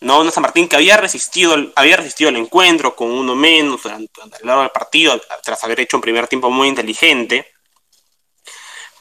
¿no? 0.00 0.20
Una 0.20 0.30
San 0.30 0.42
Martín 0.42 0.68
que 0.68 0.76
había 0.76 0.96
resistido, 0.96 1.54
había 1.76 1.96
resistido 1.96 2.30
el 2.30 2.36
encuentro 2.36 2.96
con 2.96 3.10
uno 3.10 3.34
menos 3.34 3.82
durante, 3.82 4.20
el 4.40 4.46
largo 4.46 4.62
del 4.62 4.70
partido, 4.70 5.20
tras 5.42 5.62
haber 5.64 5.80
hecho 5.80 5.96
un 5.96 6.00
primer 6.00 6.26
tiempo 6.26 6.50
muy 6.50 6.68
inteligente. 6.68 7.46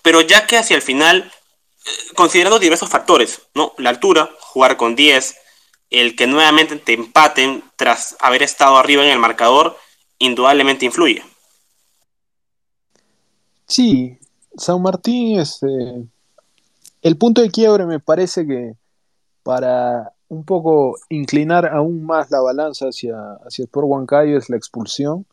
Pero 0.01 0.21
ya 0.21 0.45
que 0.48 0.57
hacia 0.57 0.75
el 0.75 0.81
final, 0.81 1.31
eh, 1.86 1.89
considerando 2.15 2.59
diversos 2.59 2.89
factores, 2.89 3.41
¿no? 3.53 3.74
La 3.77 3.89
altura, 3.89 4.29
jugar 4.39 4.77
con 4.77 4.95
10, 4.95 5.36
el 5.89 6.15
que 6.15 6.27
nuevamente 6.27 6.75
te 6.77 6.93
empaten 6.93 7.63
tras 7.75 8.15
haber 8.19 8.43
estado 8.43 8.77
arriba 8.77 9.03
en 9.03 9.09
el 9.09 9.19
marcador, 9.19 9.77
indudablemente 10.19 10.86
influye. 10.86 11.24
Sí, 13.67 14.17
San 14.57 14.81
Martín, 14.81 15.39
este, 15.39 15.67
el 17.01 17.18
punto 17.18 17.41
de 17.41 17.50
quiebre 17.50 17.86
me 17.86 18.00
parece 18.00 18.46
que 18.46 18.75
para 19.44 20.13
un 20.27 20.44
poco 20.44 20.96
inclinar 21.10 21.65
aún 21.65 22.06
más 22.06 22.29
la 22.29 22.39
balanza 22.39 22.86
hacia, 22.86 23.15
hacia 23.46 23.65
Sport 23.65 23.88
Huancayo 23.88 24.38
es 24.38 24.50
la 24.50 24.58
expulsión. 24.58 25.25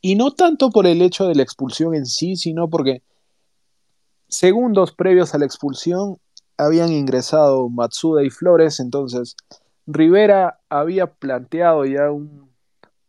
Y 0.00 0.16
no 0.16 0.32
tanto 0.32 0.70
por 0.70 0.86
el 0.86 1.00
hecho 1.00 1.26
de 1.26 1.34
la 1.34 1.42
expulsión 1.42 1.94
en 1.94 2.04
sí, 2.04 2.36
sino 2.36 2.68
porque 2.68 3.02
segundos 4.28 4.92
previos 4.92 5.34
a 5.34 5.38
la 5.38 5.46
expulsión 5.46 6.18
habían 6.58 6.92
ingresado 6.92 7.68
Matsuda 7.70 8.22
y 8.22 8.30
Flores, 8.30 8.80
entonces 8.80 9.36
Rivera 9.86 10.60
había 10.68 11.06
planteado 11.06 11.84
ya 11.84 12.10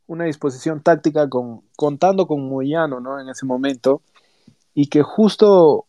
una 0.07 0.25
disposición 0.25 0.81
táctica 0.81 1.29
con, 1.29 1.63
contando 1.75 2.27
con 2.27 2.48
Moyano 2.48 3.00
¿no? 3.00 3.19
en 3.19 3.29
ese 3.29 3.45
momento, 3.45 4.01
y 4.74 4.88
que 4.88 5.01
justo 5.01 5.88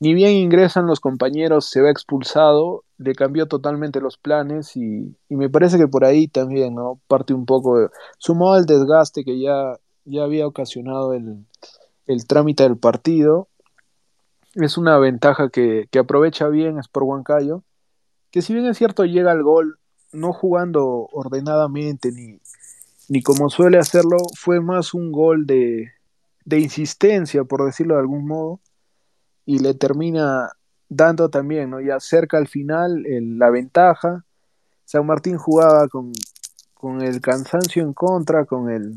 ni 0.00 0.14
bien 0.14 0.32
ingresan 0.32 0.86
los 0.86 1.00
compañeros, 1.00 1.70
se 1.70 1.80
va 1.80 1.90
expulsado, 1.90 2.84
le 2.98 3.14
cambió 3.14 3.46
totalmente 3.46 4.00
los 4.00 4.18
planes 4.18 4.76
y, 4.76 5.16
me 5.28 5.50
parece 5.50 5.78
que 5.78 5.88
por 5.88 6.04
ahí 6.04 6.28
también, 6.28 6.74
¿no? 6.74 7.00
Parte 7.08 7.34
un 7.34 7.46
poco, 7.46 7.90
sumó 8.18 8.52
al 8.52 8.66
desgaste 8.66 9.24
que 9.24 9.40
ya, 9.40 9.78
ya 10.04 10.24
había 10.24 10.46
ocasionado 10.46 11.14
el, 11.14 11.44
el 12.06 12.26
trámite 12.26 12.64
del 12.64 12.76
partido 12.76 13.48
es 14.54 14.78
una 14.78 14.98
ventaja 14.98 15.48
que, 15.48 15.88
aprovecha 15.98 16.48
bien 16.48 16.78
Sport 16.78 17.06
Huancayo, 17.06 17.64
que 18.30 18.42
si 18.42 18.52
bien 18.52 18.66
es 18.66 18.78
cierto 18.78 19.04
llega 19.04 19.32
al 19.32 19.42
gol 19.42 19.78
no 20.12 20.32
jugando 20.32 21.08
ordenadamente 21.12 22.12
ni, 22.12 22.38
ni 23.08 23.22
como 23.22 23.50
suele 23.50 23.78
hacerlo, 23.78 24.16
fue 24.36 24.60
más 24.60 24.94
un 24.94 25.10
gol 25.10 25.46
de, 25.46 25.90
de 26.44 26.60
insistencia, 26.60 27.44
por 27.44 27.64
decirlo 27.64 27.94
de 27.94 28.00
algún 28.00 28.26
modo, 28.26 28.60
y 29.46 29.58
le 29.58 29.74
termina 29.74 30.52
dando 30.88 31.28
también, 31.28 31.70
¿no? 31.70 31.80
Ya 31.80 32.00
cerca 32.00 32.38
al 32.38 32.48
final 32.48 33.04
la 33.38 33.50
ventaja. 33.50 34.24
San 34.84 35.06
Martín 35.06 35.38
jugaba 35.38 35.88
con, 35.88 36.12
con 36.74 37.02
el 37.02 37.20
cansancio 37.20 37.82
en 37.82 37.94
contra, 37.94 38.44
con 38.44 38.70
el, 38.70 38.94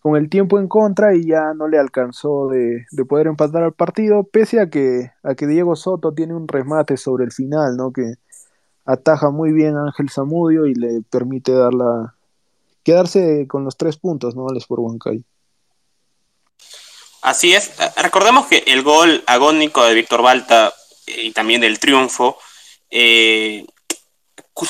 con 0.00 0.16
el 0.16 0.28
tiempo 0.28 0.58
en 0.58 0.68
contra 0.68 1.14
y 1.14 1.26
ya 1.26 1.54
no 1.54 1.68
le 1.68 1.78
alcanzó 1.78 2.48
de, 2.48 2.84
poder 3.08 3.26
empatar 3.26 3.62
al 3.62 3.72
partido, 3.72 4.24
pese 4.24 4.60
a 4.60 4.68
que, 4.68 5.12
a 5.22 5.34
que 5.34 5.46
Diego 5.46 5.76
Soto 5.76 6.12
tiene 6.12 6.34
un 6.34 6.48
remate 6.48 6.96
sobre 6.96 7.24
el 7.24 7.32
final, 7.32 7.76
¿no? 7.76 7.92
Que 7.92 8.14
ataja 8.84 9.30
muy 9.30 9.52
bien 9.52 9.76
a 9.76 9.86
Ángel 9.86 10.10
Zamudio 10.10 10.66
y 10.66 10.74
le 10.74 11.02
permite 11.10 11.52
darla, 11.52 12.14
quedarse 12.82 13.46
con 13.48 13.64
los 13.64 13.76
tres 13.78 13.96
puntos, 13.96 14.36
¿no? 14.36 14.46
Al 14.48 14.58
por 14.68 14.80
Huancay. 14.80 15.24
Así 17.24 17.54
es. 17.54 17.70
Recordemos 17.96 18.46
que 18.48 18.64
el 18.66 18.82
gol 18.82 19.24
agónico 19.26 19.82
de 19.82 19.94
Víctor 19.94 20.20
Balta 20.20 20.74
eh, 21.06 21.22
y 21.22 21.30
también 21.30 21.62
del 21.62 21.78
triunfo 21.78 22.38
eh, 22.90 23.64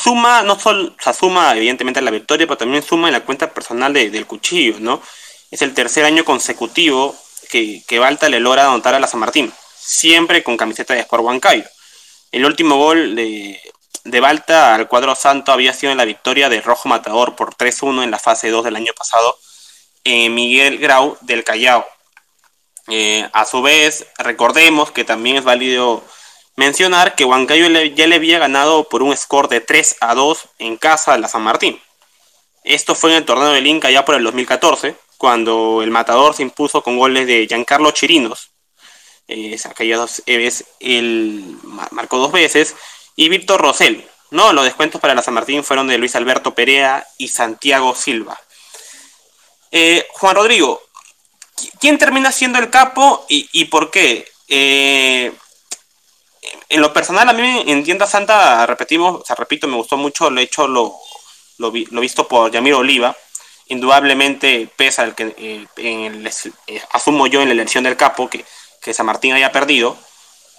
suma, 0.00 0.42
no 0.44 0.56
solo, 0.58 0.94
o 1.04 1.12
suma 1.12 1.52
evidentemente 1.56 2.00
la 2.00 2.12
victoria, 2.12 2.46
pero 2.46 2.56
también 2.56 2.84
suma 2.84 3.08
en 3.08 3.14
la 3.14 3.24
cuenta 3.24 3.52
personal 3.52 3.92
del 3.92 4.26
cuchillo, 4.26 4.76
¿no? 4.78 5.02
Es 5.50 5.62
el 5.62 5.74
tercer 5.74 6.04
año 6.04 6.24
consecutivo 6.24 7.16
que, 7.50 7.82
que 7.88 7.98
Balta 7.98 8.28
le 8.28 8.38
logra 8.38 8.66
anotar 8.66 8.94
a 8.94 9.00
la 9.00 9.08
San 9.08 9.18
Martín, 9.18 9.52
siempre 9.76 10.44
con 10.44 10.56
camiseta 10.56 10.94
de 10.94 11.00
Sport 11.00 11.24
Huancayo. 11.24 11.64
El 12.30 12.44
último 12.44 12.76
gol 12.76 13.16
de, 13.16 13.60
de 14.04 14.20
Balta 14.20 14.76
al 14.76 14.86
cuadro 14.86 15.16
santo 15.16 15.50
había 15.50 15.72
sido 15.72 15.90
en 15.90 15.98
la 15.98 16.04
victoria 16.04 16.48
de 16.48 16.60
Rojo 16.60 16.88
Matador 16.88 17.34
por 17.34 17.56
3-1 17.56 18.04
en 18.04 18.12
la 18.12 18.20
fase 18.20 18.50
2 18.50 18.64
del 18.64 18.76
año 18.76 18.92
pasado 18.96 19.40
en 20.04 20.32
Miguel 20.32 20.78
Grau 20.78 21.18
del 21.22 21.42
Callao. 21.42 21.84
Eh, 22.88 23.28
a 23.32 23.44
su 23.44 23.62
vez, 23.62 24.06
recordemos 24.18 24.90
que 24.90 25.04
también 25.04 25.36
es 25.36 25.44
válido 25.44 26.04
mencionar 26.56 27.14
que 27.14 27.24
Huancayo 27.24 27.68
ya 27.68 28.06
le 28.06 28.16
había 28.16 28.38
ganado 28.38 28.88
por 28.88 29.02
un 29.02 29.16
score 29.16 29.48
de 29.48 29.60
3 29.60 29.96
a 30.00 30.14
2 30.14 30.48
en 30.58 30.76
casa 30.76 31.12
de 31.12 31.18
la 31.18 31.28
San 31.28 31.42
Martín. 31.42 31.80
Esto 32.62 32.94
fue 32.94 33.10
en 33.10 33.16
el 33.18 33.24
torneo 33.24 33.52
del 33.52 33.66
Inca 33.66 33.90
ya 33.90 34.04
por 34.04 34.14
el 34.14 34.24
2014, 34.24 34.96
cuando 35.18 35.82
el 35.82 35.90
matador 35.90 36.34
se 36.34 36.42
impuso 36.42 36.82
con 36.82 36.98
goles 36.98 37.26
de 37.26 37.46
Giancarlo 37.46 37.90
Chirinos, 37.90 38.50
eh, 39.28 39.56
dos 39.94 40.22
vez 40.26 40.64
él 40.80 41.56
marcó 41.90 42.18
dos 42.18 42.32
veces, 42.32 42.76
y 43.16 43.28
Víctor 43.28 43.60
Rosell. 43.60 44.04
No, 44.30 44.52
los 44.52 44.64
descuentos 44.64 45.00
para 45.00 45.14
la 45.14 45.22
San 45.22 45.34
Martín 45.34 45.62
fueron 45.62 45.86
de 45.86 45.98
Luis 45.98 46.16
Alberto 46.16 46.54
Perea 46.54 47.06
y 47.18 47.28
Santiago 47.28 47.94
Silva. 47.94 48.40
Eh, 49.70 50.06
Juan 50.12 50.36
Rodrigo, 50.36 50.82
¿quién 51.80 51.98
termina 51.98 52.32
siendo 52.32 52.58
el 52.58 52.70
capo 52.70 53.24
y, 53.28 53.64
por 53.66 53.90
qué? 53.90 54.30
Eh, 54.48 55.32
en 56.68 56.80
lo 56.80 56.92
personal, 56.92 57.28
a 57.28 57.32
mí 57.32 57.64
en 57.66 57.84
Tienda 57.84 58.06
Santa, 58.06 58.66
repetimos, 58.66 59.20
o 59.20 59.24
sea, 59.24 59.36
repito, 59.36 59.66
me 59.66 59.76
gustó 59.76 59.96
mucho 59.96 60.28
el 60.28 60.38
hecho, 60.38 60.66
lo, 60.66 60.94
lo, 61.58 61.72
lo 61.90 62.00
visto 62.00 62.26
por 62.28 62.50
Yamiro 62.50 62.78
Oliva, 62.78 63.16
indudablemente 63.66 64.68
pesa 64.76 65.04
el 65.04 65.14
que 65.14 65.34
eh, 65.38 65.66
en 65.76 66.26
eh, 66.66 66.82
asumo 66.92 67.26
yo 67.26 67.40
en 67.40 67.48
la 67.48 67.54
elección 67.54 67.84
del 67.84 67.96
capo 67.96 68.28
que, 68.28 68.44
que 68.80 68.94
San 68.94 69.06
Martín 69.06 69.32
haya 69.34 69.52
perdido. 69.52 69.96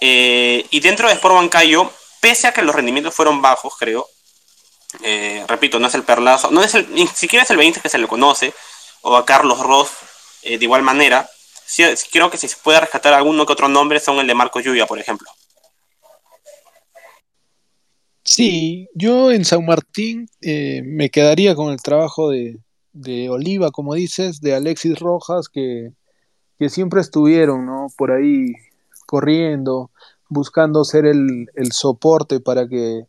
Eh, 0.00 0.66
y 0.70 0.80
dentro 0.80 1.08
de 1.08 1.14
Sport 1.14 1.36
Bancayo, 1.36 1.90
pese 2.20 2.48
a 2.48 2.52
que 2.52 2.62
los 2.62 2.74
rendimientos 2.74 3.14
fueron 3.14 3.40
bajos, 3.40 3.74
creo, 3.78 4.08
repito, 5.46 5.78
no 5.78 5.88
es 5.88 5.94
el 5.94 6.02
perlazo, 6.02 6.50
no 6.50 6.62
es 6.62 6.74
el, 6.74 6.92
ni 6.94 7.06
siquiera 7.08 7.44
es 7.44 7.50
el 7.50 7.56
20 7.56 7.80
que 7.80 7.88
se 7.88 7.98
le 7.98 8.08
conoce, 8.08 8.52
o 9.02 9.16
a 9.16 9.24
Carlos 9.24 9.60
Ross 9.60 9.90
de 10.48 10.64
igual 10.64 10.82
manera. 10.82 11.28
Creo 12.12 12.30
que 12.30 12.38
si 12.38 12.48
se 12.48 12.56
puede 12.62 12.80
rescatar 12.80 13.12
alguno 13.12 13.44
que 13.44 13.52
otro 13.52 13.68
nombre 13.68 14.00
son 14.00 14.18
el 14.18 14.26
de 14.26 14.34
Marcos 14.34 14.64
Lluvia, 14.64 14.86
por 14.86 14.98
ejemplo. 14.98 15.28
Sí, 18.24 18.88
yo 18.94 19.30
en 19.30 19.44
San 19.44 19.64
Martín 19.64 20.28
me 20.40 21.10
quedaría 21.10 21.54
con 21.54 21.72
el 21.72 21.80
trabajo 21.80 22.30
de, 22.30 22.58
de 22.96 23.28
Oliva, 23.28 23.70
como 23.70 23.94
dices, 23.94 24.40
de 24.40 24.54
Alexis 24.54 24.98
Rojas, 24.98 25.48
que, 25.48 25.92
siempre 26.68 27.00
estuvieron, 27.02 27.66
¿no? 27.66 27.88
Por 27.96 28.10
ahí 28.10 28.54
corriendo, 29.06 29.90
buscando 30.28 30.84
ser 30.84 31.04
el, 31.04 31.48
soporte 31.70 32.40
para 32.40 32.66
que 32.66 33.06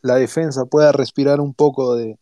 la 0.00 0.14
defensa 0.14 0.64
pueda 0.64 0.92
respirar 0.92 1.40
un 1.40 1.52
poco 1.54 1.96
de, 1.96 2.18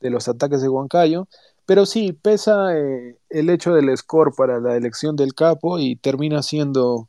los 0.00 0.28
ataques 0.28 0.60
de 0.60 0.68
Huancayo. 0.68 1.28
Pero 1.66 1.86
sí, 1.86 2.12
pesa 2.12 2.76
eh, 2.76 3.16
el 3.28 3.50
hecho 3.50 3.74
del 3.74 3.96
score 3.96 4.32
para 4.36 4.58
la 4.60 4.76
elección 4.76 5.16
del 5.16 5.34
capo 5.34 5.78
y 5.78 5.96
termina 5.96 6.42
siendo 6.42 7.08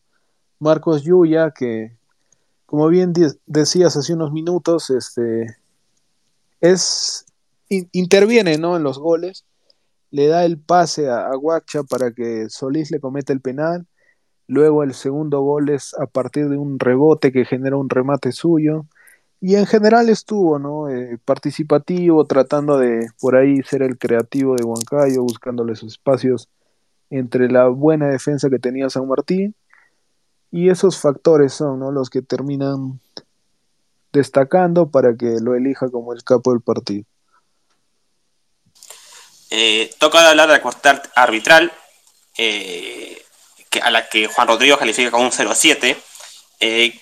Marcos 0.60 1.04
Yuya, 1.04 1.52
que, 1.52 1.98
como 2.66 2.88
bien 2.88 3.14
decías 3.48 3.98
hace 3.98 4.14
unos 4.14 4.32
minutos, 4.32 4.90
este, 4.92 5.58
es 6.62 7.26
interviene 7.70 8.58
¿no? 8.58 8.76
en 8.76 8.84
los 8.84 9.00
goles, 9.00 9.46
le 10.12 10.28
da 10.28 10.44
el 10.46 10.58
pase 10.60 11.10
a, 11.10 11.28
a 11.28 11.36
Guacha 11.36 11.84
para 11.84 12.12
que 12.12 12.50
Solís 12.50 12.92
le 12.92 13.00
cometa 13.00 13.34
el 13.34 13.42
penal, 13.42 13.88
luego 14.48 14.84
el 14.84 14.94
segundo 14.94 15.42
gol 15.42 15.70
es 15.70 15.94
a 15.98 16.06
partir 16.06 16.50
de 16.50 16.58
un 16.58 16.80
rebote 16.80 17.32
que 17.32 17.46
genera 17.46 17.78
un 17.78 17.90
remate 17.90 18.32
suyo, 18.32 18.86
y 19.42 19.56
en 19.56 19.66
general 19.66 20.08
estuvo 20.10 20.60
¿no? 20.60 20.88
Eh, 20.90 21.18
participativo, 21.26 22.26
tratando 22.26 22.78
de 22.78 23.10
por 23.20 23.36
ahí 23.36 23.62
ser 23.64 23.82
el 23.82 23.98
creativo 23.98 24.56
de 24.56 24.64
Huancayo, 24.64 25.24
buscándole 25.24 25.76
sus 25.76 25.94
espacios 25.94 26.48
entre 27.10 27.52
la 27.52 27.68
buena 27.68 28.08
defensa 28.08 28.50
que 28.50 28.60
tenía 28.60 28.90
San 28.90 29.08
Martín 29.08 29.56
y 30.52 30.70
esos 30.70 31.00
factores 31.00 31.54
son 31.54 31.80
¿no? 31.80 31.92
los 31.92 32.10
que 32.10 32.22
terminan 32.22 33.00
destacando 34.14 34.90
para 34.90 35.16
que 35.16 35.38
lo 35.42 35.56
elija 35.56 35.90
como 35.90 36.14
el 36.14 36.24
capo 36.24 36.52
del 36.52 36.62
partido. 36.62 37.06
Eh, 39.50 39.90
toca 40.00 40.30
hablar 40.30 40.48
de 40.48 40.54
la 40.54 40.62
cuarta 40.62 41.02
arbitral, 41.16 41.72
eh, 42.38 43.22
que, 43.70 43.80
a 43.82 43.90
la 43.90 44.08
que 44.08 44.28
Juan 44.28 44.48
Rodrigo 44.48 44.78
califica 44.78 45.12
con 45.12 45.22
un 45.22 45.32
0-7. 45.32 45.98
Eh, 46.60 47.02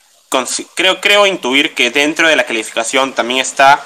creo, 0.76 1.02
creo 1.02 1.26
intuir 1.26 1.74
que 1.76 1.92
dentro 1.92 2.28
de 2.28 2.36
la 2.36 2.46
calificación 2.46 3.14
también 3.14 3.40
está 3.40 3.84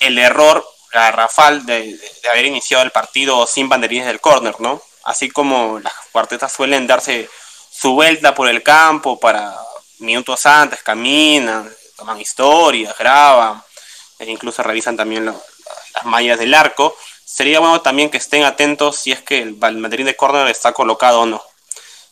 el 0.00 0.18
error 0.18 0.66
garrafal 0.92 1.66
de, 1.66 1.96
de, 1.96 2.28
haber 2.30 2.46
iniciado 2.46 2.84
el 2.84 2.90
partido 2.90 3.46
sin 3.46 3.68
banderines 3.68 4.06
del 4.06 4.20
córner, 4.20 4.60
¿no? 4.60 4.80
Así 5.04 5.30
como 5.30 5.80
las 5.80 5.92
cuartetas 6.12 6.52
suelen 6.52 6.86
darse 6.86 7.28
su 7.70 7.92
vuelta 7.92 8.34
por 8.34 8.48
el 8.48 8.62
campo 8.62 9.18
para 9.18 9.54
minutos 9.98 10.46
antes, 10.46 10.82
caminan, 10.82 11.70
toman 11.96 12.20
historias, 12.20 12.96
graban, 12.96 13.62
e 14.18 14.30
incluso 14.30 14.62
revisan 14.62 14.96
también 14.96 15.26
las 15.26 16.04
mallas 16.04 16.38
del 16.38 16.54
arco. 16.54 16.96
Sería 17.24 17.60
bueno 17.60 17.80
también 17.82 18.10
que 18.10 18.16
estén 18.16 18.44
atentos 18.44 18.96
si 18.96 19.12
es 19.12 19.22
que 19.22 19.42
el 19.42 19.54
banderín 19.54 20.06
de 20.06 20.16
córner 20.16 20.48
está 20.48 20.72
colocado 20.72 21.20
o 21.20 21.26
no. 21.26 21.42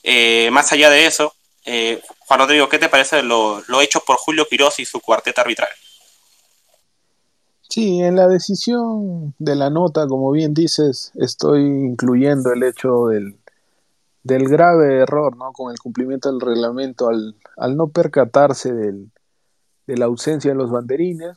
Eh, 0.02 0.48
más 0.52 0.72
allá 0.72 0.90
de 0.90 1.06
eso, 1.06 1.34
eh, 1.64 2.00
Juan 2.26 2.40
Rodrigo, 2.40 2.68
¿qué 2.68 2.78
te 2.78 2.88
parece 2.88 3.22
lo, 3.22 3.62
lo 3.68 3.80
hecho 3.80 4.00
por 4.00 4.16
Julio 4.16 4.46
Quiroz 4.50 4.80
y 4.80 4.84
su 4.84 5.00
cuarteta 5.00 5.42
arbitral? 5.42 5.68
Sí, 7.68 8.00
en 8.00 8.16
la 8.16 8.26
decisión 8.26 9.34
de 9.38 9.54
la 9.54 9.70
nota, 9.70 10.08
como 10.08 10.32
bien 10.32 10.52
dices, 10.52 11.12
estoy 11.14 11.62
incluyendo 11.62 12.52
el 12.52 12.64
hecho 12.64 13.06
del, 13.06 13.36
del 14.24 14.48
grave 14.48 15.02
error 15.02 15.36
¿no? 15.36 15.52
con 15.52 15.70
el 15.70 15.78
cumplimiento 15.78 16.30
del 16.30 16.40
reglamento 16.40 17.08
al, 17.08 17.36
al 17.56 17.76
no 17.76 17.88
percatarse 17.88 18.72
del, 18.72 19.10
de 19.86 19.96
la 19.96 20.06
ausencia 20.06 20.50
de 20.50 20.56
los 20.56 20.70
banderines. 20.70 21.36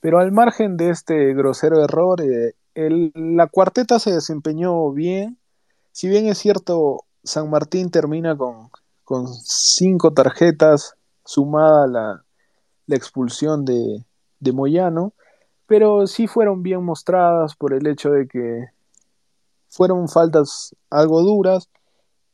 Pero 0.00 0.20
al 0.20 0.30
margen 0.30 0.76
de 0.76 0.90
este 0.90 1.34
grosero 1.34 1.82
error, 1.82 2.20
eh, 2.20 2.54
el, 2.74 3.10
la 3.14 3.48
cuarteta 3.48 3.98
se 3.98 4.12
desempeñó 4.12 4.90
bien. 4.92 5.36
Si 5.90 6.08
bien 6.08 6.26
es 6.26 6.38
cierto, 6.38 7.04
San 7.24 7.50
Martín 7.50 7.90
termina 7.90 8.36
con, 8.36 8.70
con 9.12 9.28
cinco 9.28 10.14
tarjetas, 10.14 10.94
sumada 11.22 11.86
la, 11.86 12.24
la 12.86 12.96
expulsión 12.96 13.66
de, 13.66 14.06
de 14.40 14.52
Moyano, 14.52 15.12
pero 15.66 16.06
sí 16.06 16.26
fueron 16.26 16.62
bien 16.62 16.82
mostradas 16.82 17.54
por 17.54 17.74
el 17.74 17.86
hecho 17.86 18.08
de 18.08 18.26
que 18.26 18.68
fueron 19.68 20.08
faltas 20.08 20.74
algo 20.88 21.20
duras. 21.20 21.68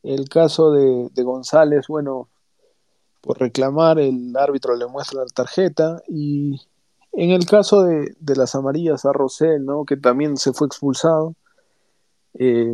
El 0.03 0.29
caso 0.29 0.71
de, 0.71 1.09
de 1.13 1.23
González, 1.23 1.87
bueno, 1.89 2.29
por 3.19 3.37
reclamar 3.41 3.99
el 3.99 4.33
árbitro 4.37 4.73
le 4.77 4.87
muestra 4.87 5.19
la 5.19 5.33
tarjeta 5.35 6.01
y 6.07 6.61
en 7.11 7.31
el 7.31 7.45
caso 7.45 7.83
de, 7.83 8.15
de 8.21 8.35
las 8.37 8.55
amarillas 8.55 9.03
a 9.03 9.11
Rosell, 9.11 9.65
¿no? 9.65 9.83
que 9.83 9.97
también 9.97 10.37
se 10.37 10.53
fue 10.53 10.67
expulsado, 10.67 11.35
eh, 12.35 12.73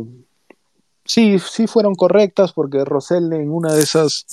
sí, 1.06 1.38
sí 1.38 1.66
fueron 1.66 1.94
correctas 1.94 2.52
porque 2.52 2.84
Rosell 2.84 3.32
en 3.32 3.50
una 3.50 3.74
de 3.74 3.82
esas 3.82 4.26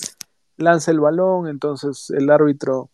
lanza 0.57 0.91
el 0.91 0.99
balón, 0.99 1.47
entonces 1.47 2.09
el 2.11 2.29
árbitro 2.29 2.89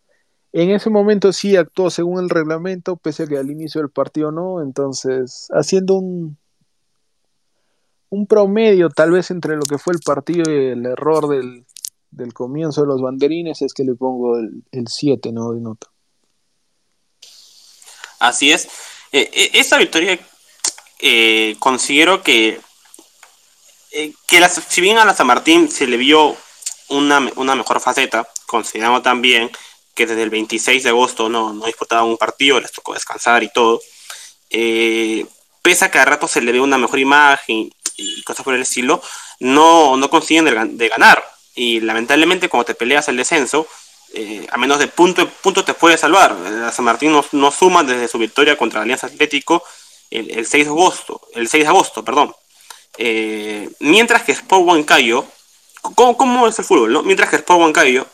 en 0.52 0.70
ese 0.70 0.90
momento 0.90 1.32
sí 1.32 1.56
actuó 1.56 1.90
según 1.90 2.18
el 2.20 2.30
reglamento, 2.30 2.96
pese 2.96 3.24
a 3.24 3.26
que 3.26 3.38
al 3.38 3.50
inicio 3.50 3.80
del 3.80 3.90
partido 3.90 4.32
no, 4.32 4.62
entonces 4.62 5.48
haciendo 5.52 5.94
un, 5.94 6.38
un 8.08 8.26
promedio 8.26 8.88
tal 8.88 9.12
vez 9.12 9.30
entre 9.30 9.56
lo 9.56 9.62
que 9.62 9.78
fue 9.78 9.94
el 9.94 10.00
partido 10.00 10.50
y 10.50 10.70
el 10.72 10.86
error 10.86 11.28
del, 11.28 11.64
del 12.10 12.32
comienzo 12.32 12.80
de 12.80 12.88
los 12.88 13.00
banderines 13.00 13.62
es 13.62 13.72
que 13.72 13.84
le 13.84 13.94
pongo 13.94 14.38
el 14.38 14.88
7 14.88 15.32
¿no? 15.32 15.52
de 15.52 15.60
nota. 15.60 15.86
Así 18.20 18.52
es. 18.52 18.66
Eh, 19.12 19.28
eh, 19.32 19.50
esta 19.54 19.78
victoria 19.78 20.18
eh, 21.00 21.56
considero 21.58 22.22
que, 22.22 22.60
eh, 23.92 24.12
que 24.26 24.40
las, 24.40 24.60
si 24.68 24.80
bien 24.80 24.98
a 24.98 25.04
la 25.04 25.14
San 25.14 25.26
Martín 25.26 25.70
se 25.70 25.86
le 25.86 25.96
vio 25.96 26.36
una, 26.88 27.30
una 27.36 27.54
mejor 27.54 27.80
faceta, 27.80 28.28
consideramos 28.46 29.02
también 29.02 29.50
que 29.94 30.06
desde 30.06 30.22
el 30.22 30.30
26 30.30 30.82
de 30.82 30.88
agosto 30.90 31.28
no, 31.28 31.52
no 31.52 31.66
disputaban 31.66 32.06
un 32.06 32.16
partido, 32.16 32.60
les 32.60 32.72
tocó 32.72 32.94
descansar 32.94 33.42
y 33.42 33.50
todo. 33.52 33.80
Eh, 34.50 35.26
pese 35.62 35.84
a 35.84 35.90
que 35.90 35.98
a 35.98 36.04
rato 36.04 36.28
se 36.28 36.40
le 36.40 36.52
ve 36.52 36.60
una 36.60 36.78
mejor 36.78 36.98
imagen 36.98 37.70
y 37.96 38.22
cosas 38.22 38.44
por 38.44 38.54
el 38.54 38.62
estilo, 38.62 39.02
no, 39.40 39.96
no 39.96 40.10
consiguen 40.10 40.44
de, 40.76 40.88
ganar. 40.88 41.22
Y 41.54 41.80
lamentablemente 41.80 42.48
cuando 42.48 42.66
te 42.66 42.74
peleas 42.74 43.08
el 43.08 43.16
descenso, 43.16 43.66
eh, 44.14 44.46
a 44.50 44.56
menos 44.56 44.78
de 44.78 44.88
punto, 44.88 45.28
punto 45.28 45.64
te 45.64 45.74
puede 45.74 45.98
salvar. 45.98 46.32
La 46.32 46.72
San 46.72 46.84
Martín 46.84 47.12
no, 47.12 47.24
no 47.32 47.50
suma 47.50 47.82
desde 47.84 48.08
su 48.08 48.18
victoria 48.18 48.56
contra 48.56 48.82
Alianza 48.82 49.06
Atlético 49.08 49.62
el, 50.10 50.30
el 50.30 50.46
6 50.46 50.64
de 50.64 50.70
agosto, 50.70 51.20
el 51.34 51.48
6 51.48 51.64
de 51.64 51.68
agosto, 51.68 52.04
perdón. 52.04 52.34
Eh, 52.98 53.70
mientras 53.80 54.22
que 54.22 54.32
Sport 54.32 54.64
Huancayo, 54.66 55.24
¿cómo, 55.94 56.16
¿cómo, 56.16 56.48
es 56.48 56.58
el 56.58 56.64
fútbol? 56.64 57.04
Mientras 57.04 57.30
que 57.30 57.36
Sport 57.36 57.60
Huancayo 57.60 58.06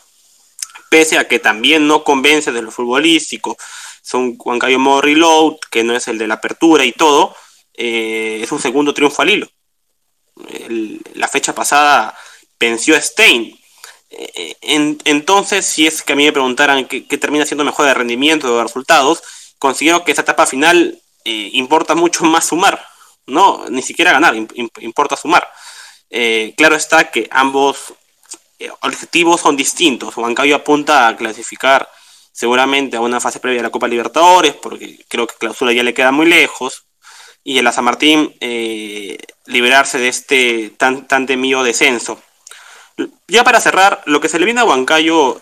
pese 0.89 1.17
a 1.17 1.27
que 1.27 1.39
también 1.39 1.87
no 1.87 2.03
convence 2.03 2.51
de 2.51 2.61
lo 2.61 2.71
futbolístico. 2.71 3.57
Son 4.01 4.37
Huancayo 4.37 4.79
modo 4.79 5.01
reload, 5.01 5.57
que 5.69 5.83
no 5.83 5.95
es 5.95 6.07
el 6.07 6.17
de 6.17 6.27
la 6.27 6.35
apertura 6.35 6.85
y 6.85 6.93
todo, 6.93 7.35
eh, 7.73 8.39
es 8.41 8.51
un 8.51 8.61
segundo 8.61 8.93
triunfo 8.93 9.21
al 9.21 9.29
hilo. 9.29 9.47
La 11.15 11.27
fecha 11.27 11.53
pasada 11.53 12.17
venció 12.59 12.95
a 12.95 13.01
Stein. 13.01 13.57
Eh, 14.09 14.55
en, 14.61 14.97
entonces, 15.03 15.65
si 15.65 15.85
es 15.87 16.01
que 16.01 16.13
a 16.13 16.15
mí 16.15 16.23
me 16.23 16.31
preguntaran 16.31 16.85
qué, 16.85 17.05
qué 17.05 17.17
termina 17.17 17.45
siendo 17.45 17.65
mejor 17.65 17.85
de 17.85 17.93
rendimiento 17.93 18.53
o 18.53 18.57
de 18.57 18.63
resultados, 18.63 19.21
considero 19.59 20.03
que 20.03 20.11
esa 20.11 20.21
etapa 20.21 20.45
final 20.45 21.01
eh, 21.25 21.49
importa 21.53 21.95
mucho 21.95 22.23
más 22.23 22.47
sumar, 22.47 22.81
no, 23.27 23.65
ni 23.69 23.81
siquiera 23.81 24.13
ganar, 24.13 24.35
imp 24.35 24.77
importa 24.79 25.15
sumar. 25.15 25.47
Eh, 26.09 26.53
claro 26.55 26.75
está 26.75 27.11
que 27.11 27.27
ambos 27.31 27.93
eh, 28.59 28.69
objetivos 28.81 29.41
son 29.41 29.57
distintos. 29.57 30.15
Huancayo 30.15 30.55
apunta 30.55 31.07
a 31.07 31.17
clasificar 31.17 31.89
seguramente 32.31 32.97
a 32.97 33.01
una 33.01 33.19
fase 33.19 33.39
previa 33.39 33.59
de 33.59 33.63
la 33.63 33.69
Copa 33.69 33.87
Libertadores, 33.87 34.53
porque 34.55 34.99
creo 35.09 35.27
que 35.27 35.35
clausura 35.35 35.73
ya 35.73 35.83
le 35.83 35.93
queda 35.93 36.11
muy 36.11 36.27
lejos. 36.27 36.85
Y 37.43 37.59
el 37.59 37.71
San 37.71 37.85
Martín 37.85 38.35
eh, 38.41 39.17
liberarse 39.45 39.97
de 39.99 40.09
este 40.09 40.71
tan, 40.77 41.07
tan 41.07 41.25
temido 41.25 41.63
descenso. 41.63 42.21
Ya 43.27 43.43
para 43.43 43.61
cerrar, 43.61 44.01
lo 44.05 44.19
que 44.19 44.29
se 44.29 44.39
le 44.39 44.45
viene 44.45 44.61
a 44.61 44.65
Huancayo, 44.65 45.39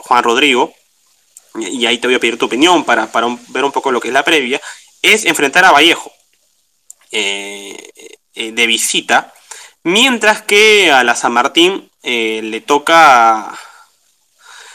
Juan 0.00 0.22
Rodrigo, 0.22 0.74
y 1.54 1.86
ahí 1.86 1.98
te 1.98 2.06
voy 2.06 2.16
a 2.16 2.20
pedir 2.20 2.38
tu 2.38 2.46
opinión 2.46 2.84
para, 2.84 3.10
para 3.10 3.28
ver 3.48 3.64
un 3.64 3.72
poco 3.72 3.90
lo 3.90 4.00
que 4.00 4.08
es 4.08 4.14
la 4.14 4.24
previa, 4.24 4.60
es 5.02 5.24
enfrentar 5.24 5.64
a 5.64 5.72
Vallejo 5.72 6.12
de 7.10 8.66
visita, 8.66 9.32
mientras 9.82 10.42
que 10.42 10.90
a 10.90 11.04
la 11.04 11.14
San 11.14 11.32
Martín 11.32 11.90
eh, 12.02 12.40
le 12.42 12.60
toca 12.60 13.58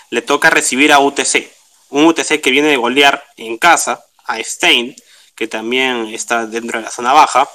le 0.09 0.21
toca 0.21 0.49
recibir 0.49 0.91
a 0.91 0.99
UTC, 0.99 1.51
un 1.89 2.05
UTC 2.05 2.41
que 2.41 2.51
viene 2.51 2.67
de 2.67 2.77
golear 2.77 3.23
en 3.37 3.57
casa 3.57 4.05
a 4.25 4.41
Stein, 4.43 4.95
que 5.35 5.47
también 5.47 6.07
está 6.13 6.45
dentro 6.45 6.77
de 6.77 6.85
la 6.85 6.91
zona 6.91 7.13
baja, 7.13 7.49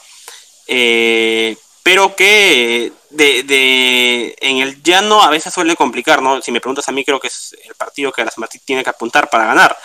eh, 0.67 1.57
pero 1.85 2.17
que 2.17 2.93
de, 3.11 3.45
de, 3.45 4.37
en 4.41 4.59
el 4.59 4.83
llano 4.83 5.23
a 5.23 5.31
veces 5.31 5.55
suele 5.55 5.77
complicar, 5.77 6.21
¿no? 6.21 6.43
Si 6.43 6.51
me 6.51 6.61
preguntas 6.61 6.89
a 6.89 6.93
mí, 6.93 7.05
creo 7.05 7.21
que 7.21 7.29
es 7.29 7.57
el 7.65 7.77
partido 7.77 8.11
que 8.11 8.25
la 8.25 8.31
San 8.33 8.41
Martín 8.41 8.61
tiene 8.65 8.83
que 8.83 8.91
apuntar 8.91 9.31
para 9.31 9.47
ganar. 9.47 9.79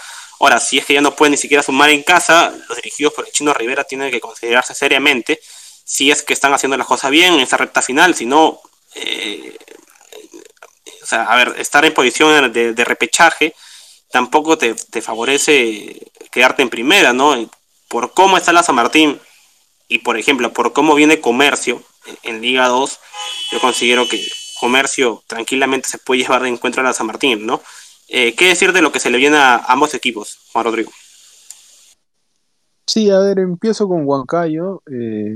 Ahora, 0.44 0.60
si 0.60 0.78
es 0.78 0.86
que 0.86 0.94
ya 0.94 1.00
no 1.00 1.16
puede 1.16 1.30
ni 1.30 1.38
siquiera 1.38 1.64
sumar 1.64 1.90
en 1.90 2.04
casa, 2.04 2.54
los 2.68 2.76
dirigidos 2.76 3.14
por 3.14 3.26
el 3.26 3.32
Chino 3.32 3.54
Rivera 3.54 3.86
tienen 3.86 4.12
que 4.12 4.20
considerarse 4.20 4.76
seriamente 4.76 5.40
si 5.86 6.12
es 6.12 6.22
que 6.22 6.34
están 6.34 6.54
haciendo 6.54 6.76
las 6.76 6.86
cosas 6.86 7.12
bien 7.12 7.36
en 7.36 7.40
esa 7.40 7.56
recta 7.56 7.82
final, 7.82 8.14
si 8.14 8.26
no, 8.26 8.60
eh, 8.96 9.56
o 11.02 11.06
sea, 11.06 11.24
a 11.24 11.38
ver, 11.38 11.56
estar 11.60 11.86
en 11.86 11.94
posición 11.94 12.52
de, 12.52 12.84
repechaje 12.84 13.56
tampoco 14.12 14.58
te, 14.58 14.76
te, 14.76 15.02
favorece 15.02 16.12
quedarte 16.30 16.62
en 16.62 16.70
primera, 16.70 17.14
¿no? 17.14 17.50
Por 17.88 18.14
cómo 18.14 18.36
está 18.36 18.52
la 18.52 18.64
San 18.64 18.76
Martín 18.76 19.22
y, 19.88 20.00
por 20.00 20.18
ejemplo, 20.18 20.52
por 20.52 20.74
cómo 20.74 20.94
viene 20.94 21.22
Comercio 21.22 21.82
en, 22.06 22.18
en 22.24 22.42
Liga 22.42 22.68
2, 22.68 23.00
yo 23.54 23.62
considero 23.62 24.10
que 24.10 24.30
Comercio 24.60 25.24
tranquilamente 25.26 25.88
se 25.88 26.00
puede 26.00 26.24
llevar 26.24 26.42
de 26.42 26.50
encuentro 26.50 26.82
a 26.82 26.84
la 26.84 26.92
San 26.92 27.08
Martín, 27.08 27.46
¿no? 27.46 27.62
Eh, 28.16 28.36
¿Qué 28.36 28.50
decir 28.50 28.74
de 28.74 28.84
lo 28.84 28.92
que 28.92 29.00
se 29.00 29.10
le 29.10 29.18
viene 29.18 29.38
a 29.38 29.56
ambos 29.56 29.96
equipos, 29.96 30.38
Juan 30.54 30.66
Rodrigo? 30.66 30.92
Sí, 32.86 33.10
a 33.10 33.18
ver, 33.18 33.40
empiezo 33.40 33.88
con 33.88 34.06
Huancayo. 34.06 34.84
Eh, 34.86 35.36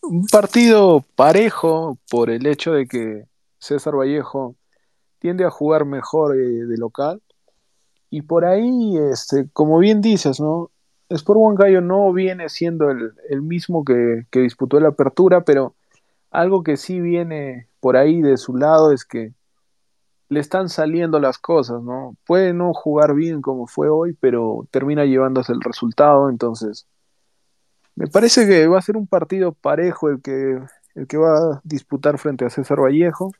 un 0.00 0.26
partido 0.26 1.04
parejo 1.14 1.98
por 2.08 2.30
el 2.30 2.46
hecho 2.46 2.72
de 2.72 2.86
que 2.86 3.26
César 3.58 3.94
Vallejo 3.94 4.56
tiende 5.18 5.44
a 5.44 5.50
jugar 5.50 5.84
mejor 5.84 6.34
eh, 6.34 6.64
de 6.64 6.78
local. 6.78 7.20
Y 8.08 8.22
por 8.22 8.46
ahí, 8.46 8.96
este, 9.12 9.46
como 9.52 9.78
bien 9.78 10.00
dices, 10.00 10.40
¿no? 10.40 10.70
Sport 11.10 11.38
Huancayo 11.38 11.82
no 11.82 12.10
viene 12.10 12.48
siendo 12.48 12.90
el, 12.90 13.12
el 13.28 13.42
mismo 13.42 13.84
que, 13.84 14.24
que, 14.30 14.40
disputó 14.40 14.80
la 14.80 14.88
apertura, 14.88 15.42
pero 15.42 15.74
Algo 16.30 16.62
que 16.62 16.78
sí 16.78 17.00
viene 17.00 17.68
por 17.80 17.98
ahí 17.98 18.22
de 18.22 18.38
su 18.38 18.56
lado 18.56 18.92
es 18.92 19.04
que 19.04 19.34
le 20.28 20.40
están 20.40 20.68
saliendo 20.68 21.20
las 21.20 21.38
cosas, 21.38 21.82
¿no? 21.82 22.16
Puede 22.26 22.52
no 22.52 22.72
jugar 22.74 23.14
bien 23.14 23.42
como 23.42 23.66
fue 23.66 23.88
hoy, 23.88 24.16
pero 24.18 24.66
termina 24.70 25.04
llevándose 25.04 25.52
el 25.52 25.60
resultado, 25.60 26.28
entonces 26.30 26.86
me 27.96 28.06
parece 28.08 28.46
que 28.46 28.66
va 28.66 28.78
a 28.78 28.82
ser 28.82 28.96
un 28.96 29.06
partido 29.06 29.52
parejo 29.52 30.10
el 30.10 30.20
que, 30.20 30.60
el 30.94 31.06
que 31.06 31.16
va 31.16 31.38
a 31.38 31.60
disputar 31.64 32.18
frente 32.18 32.44
a 32.44 32.50
César 32.50 32.78
Vallejo. 32.78 33.32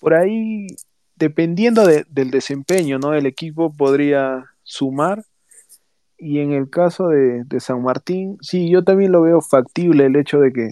Por 0.00 0.12
ahí, 0.14 0.66
dependiendo 1.16 1.86
de, 1.86 2.04
del 2.10 2.30
desempeño, 2.30 2.98
¿no? 2.98 3.14
El 3.14 3.24
equipo 3.26 3.72
podría 3.72 4.44
sumar. 4.62 5.24
Y 6.18 6.40
en 6.40 6.52
el 6.52 6.68
caso 6.68 7.08
de, 7.08 7.44
de 7.44 7.60
San 7.60 7.82
Martín, 7.82 8.36
sí, 8.42 8.70
yo 8.70 8.84
también 8.84 9.12
lo 9.12 9.22
veo 9.22 9.40
factible 9.40 10.04
el 10.04 10.16
hecho 10.16 10.38
de 10.40 10.52
que 10.52 10.70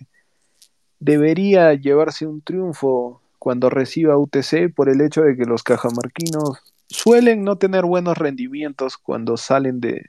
debería 1.01 1.73
llevarse 1.73 2.27
un 2.27 2.43
triunfo 2.43 3.23
cuando 3.39 3.71
reciba 3.71 4.19
UTC 4.19 4.73
por 4.75 4.89
el 4.89 5.01
hecho 5.01 5.23
de 5.23 5.37
que 5.37 5.45
los 5.45 5.63
cajamarquinos 5.63 6.59
suelen 6.89 7.45
no 7.45 7.57
tener 7.57 7.85
buenos 7.85 8.19
rendimientos 8.19 8.97
cuando 8.97 9.37
salen 9.37 9.81
de, 9.81 10.07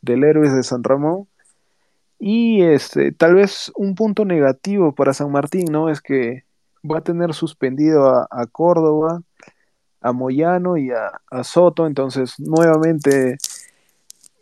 del 0.00 0.24
Héroes 0.24 0.54
de 0.54 0.62
San 0.62 0.82
Ramón 0.82 1.28
y 2.18 2.62
este, 2.62 3.12
tal 3.12 3.34
vez 3.34 3.70
un 3.76 3.94
punto 3.94 4.24
negativo 4.24 4.92
para 4.92 5.14
San 5.14 5.30
Martín, 5.30 5.66
¿no? 5.70 5.88
Es 5.88 6.00
que 6.00 6.44
va 6.88 6.98
a 6.98 7.02
tener 7.02 7.32
suspendido 7.34 8.08
a, 8.08 8.46
Córdoba, 8.46 9.22
a 10.00 10.12
Moyano 10.12 10.76
y 10.76 10.90
a, 10.90 11.44
Soto, 11.44 11.86
entonces 11.86 12.34
nuevamente 12.38 13.36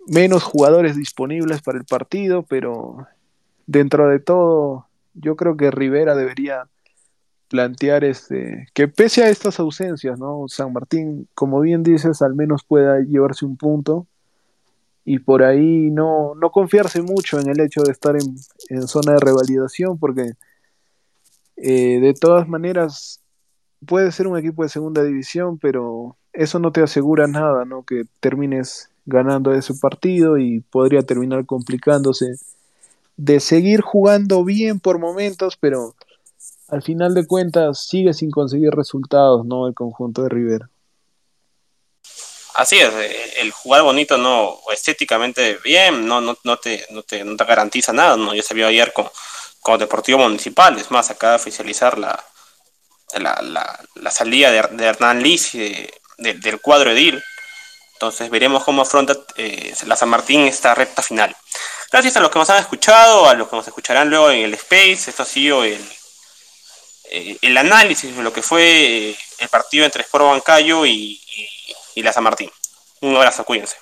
menos 0.06 0.44
jugadores 0.44 0.96
disponibles 0.96 1.62
para 1.62 1.78
el 1.78 1.84
partido, 1.84 2.44
pero 2.44 3.06
dentro 3.66 4.08
de 4.08 4.20
todo, 4.20 4.86
yo 5.14 5.36
creo 5.36 5.56
que 5.56 5.70
Rivera 5.70 6.14
debería 6.14 6.68
plantear 7.48 8.04
este 8.04 8.68
que 8.74 8.88
pese 8.88 9.22
a 9.22 9.28
estas 9.28 9.60
ausencias, 9.60 10.18
¿no? 10.18 10.46
San 10.48 10.72
Martín, 10.72 11.28
como 11.34 11.60
bien 11.60 11.82
dices, 11.82 12.22
al 12.22 12.34
menos 12.34 12.64
pueda 12.64 13.00
llevarse 13.00 13.44
un 13.44 13.56
punto 13.56 14.06
y 15.04 15.20
por 15.20 15.44
ahí 15.44 15.90
no, 15.90 16.34
no 16.34 16.50
confiarse 16.50 17.00
mucho 17.00 17.38
en 17.38 17.48
el 17.48 17.60
hecho 17.60 17.82
de 17.82 17.92
estar 17.92 18.16
en, 18.16 18.36
en 18.70 18.88
zona 18.88 19.12
de 19.12 19.20
revalidación, 19.20 19.98
porque 19.98 20.32
eh, 21.56 22.00
de 22.00 22.14
todas 22.14 22.48
maneras 22.48 23.20
puede 23.86 24.10
ser 24.10 24.26
un 24.26 24.36
equipo 24.36 24.62
de 24.64 24.68
segunda 24.68 25.04
división, 25.04 25.58
pero 25.58 26.16
eso 26.32 26.58
no 26.58 26.72
te 26.72 26.82
asegura 26.82 27.28
nada, 27.28 27.64
¿no? 27.64 27.84
Que 27.84 28.04
termines 28.20 28.90
ganando 29.06 29.52
ese 29.52 29.74
partido 29.74 30.38
y 30.38 30.60
podría 30.60 31.02
terminar 31.02 31.46
complicándose 31.46 32.34
de 33.16 33.40
seguir 33.40 33.80
jugando 33.80 34.44
bien 34.44 34.80
por 34.80 34.98
momentos, 34.98 35.56
pero 35.56 35.94
al 36.68 36.82
final 36.82 37.14
de 37.14 37.26
cuentas 37.26 37.86
sigue 37.86 38.12
sin 38.12 38.30
conseguir 38.30 38.70
resultados, 38.70 39.44
¿no? 39.44 39.68
El 39.68 39.74
conjunto 39.74 40.22
de 40.22 40.28
Rivera. 40.28 40.68
Así 42.54 42.78
es, 42.78 42.92
eh, 42.94 43.40
el 43.40 43.50
jugar 43.50 43.82
bonito 43.82 44.16
no, 44.16 44.58
estéticamente 44.72 45.58
bien, 45.62 46.06
no, 46.06 46.22
no, 46.22 46.36
no, 46.42 46.56
te, 46.56 46.86
no, 46.90 47.02
te, 47.02 47.22
no 47.22 47.36
te 47.36 47.44
garantiza 47.44 47.92
nada, 47.92 48.16
¿no? 48.16 48.34
Ya 48.34 48.42
se 48.42 48.54
vio 48.54 48.66
ayer 48.66 48.94
con, 48.94 49.06
con 49.60 49.78
Deportivo 49.78 50.18
Municipal, 50.18 50.78
es 50.78 50.90
más, 50.90 51.10
acaba 51.10 51.32
de 51.32 51.36
oficializar 51.36 51.98
la, 51.98 52.18
la, 53.18 53.78
la, 53.94 54.10
salida 54.10 54.50
de, 54.50 54.84
Hernán 54.84 55.22
Liz 55.22 55.52
de, 55.52 55.92
de, 56.16 56.34
del 56.34 56.60
cuadro 56.62 56.90
edil, 56.90 57.22
entonces 57.92 58.30
veremos 58.30 58.64
cómo 58.64 58.82
afronta 58.82 59.14
eh, 59.36 59.74
la 59.86 59.96
San 59.96 60.08
Martín 60.08 60.40
esta 60.42 60.74
recta 60.74 61.02
final. 61.02 61.36
Gracias 61.92 62.16
a 62.16 62.20
los 62.20 62.30
que 62.30 62.38
nos 62.38 62.48
han 62.48 62.58
escuchado, 62.58 63.28
a 63.28 63.34
los 63.34 63.48
que 63.48 63.56
nos 63.56 63.68
escucharán 63.68 64.08
luego 64.08 64.30
en 64.30 64.44
el 64.44 64.54
Space, 64.54 65.10
esto 65.10 65.24
ha 65.24 65.26
sido 65.26 65.62
el, 65.62 65.78
eh, 67.10 67.38
el 67.42 67.56
análisis 67.56 68.16
de 68.16 68.22
lo 68.22 68.32
que 68.32 68.42
fue 68.42 69.16
el 69.38 69.48
partido 69.48 69.84
entre 69.84 70.02
Sport 70.02 70.24
Bancayo 70.24 70.86
y, 70.86 71.20
y 71.36 71.48
y 71.96 72.02
la 72.02 72.12
San 72.12 72.22
Martín. 72.22 72.50
Un 73.00 73.16
abrazo, 73.16 73.44
cuídense. 73.44 73.76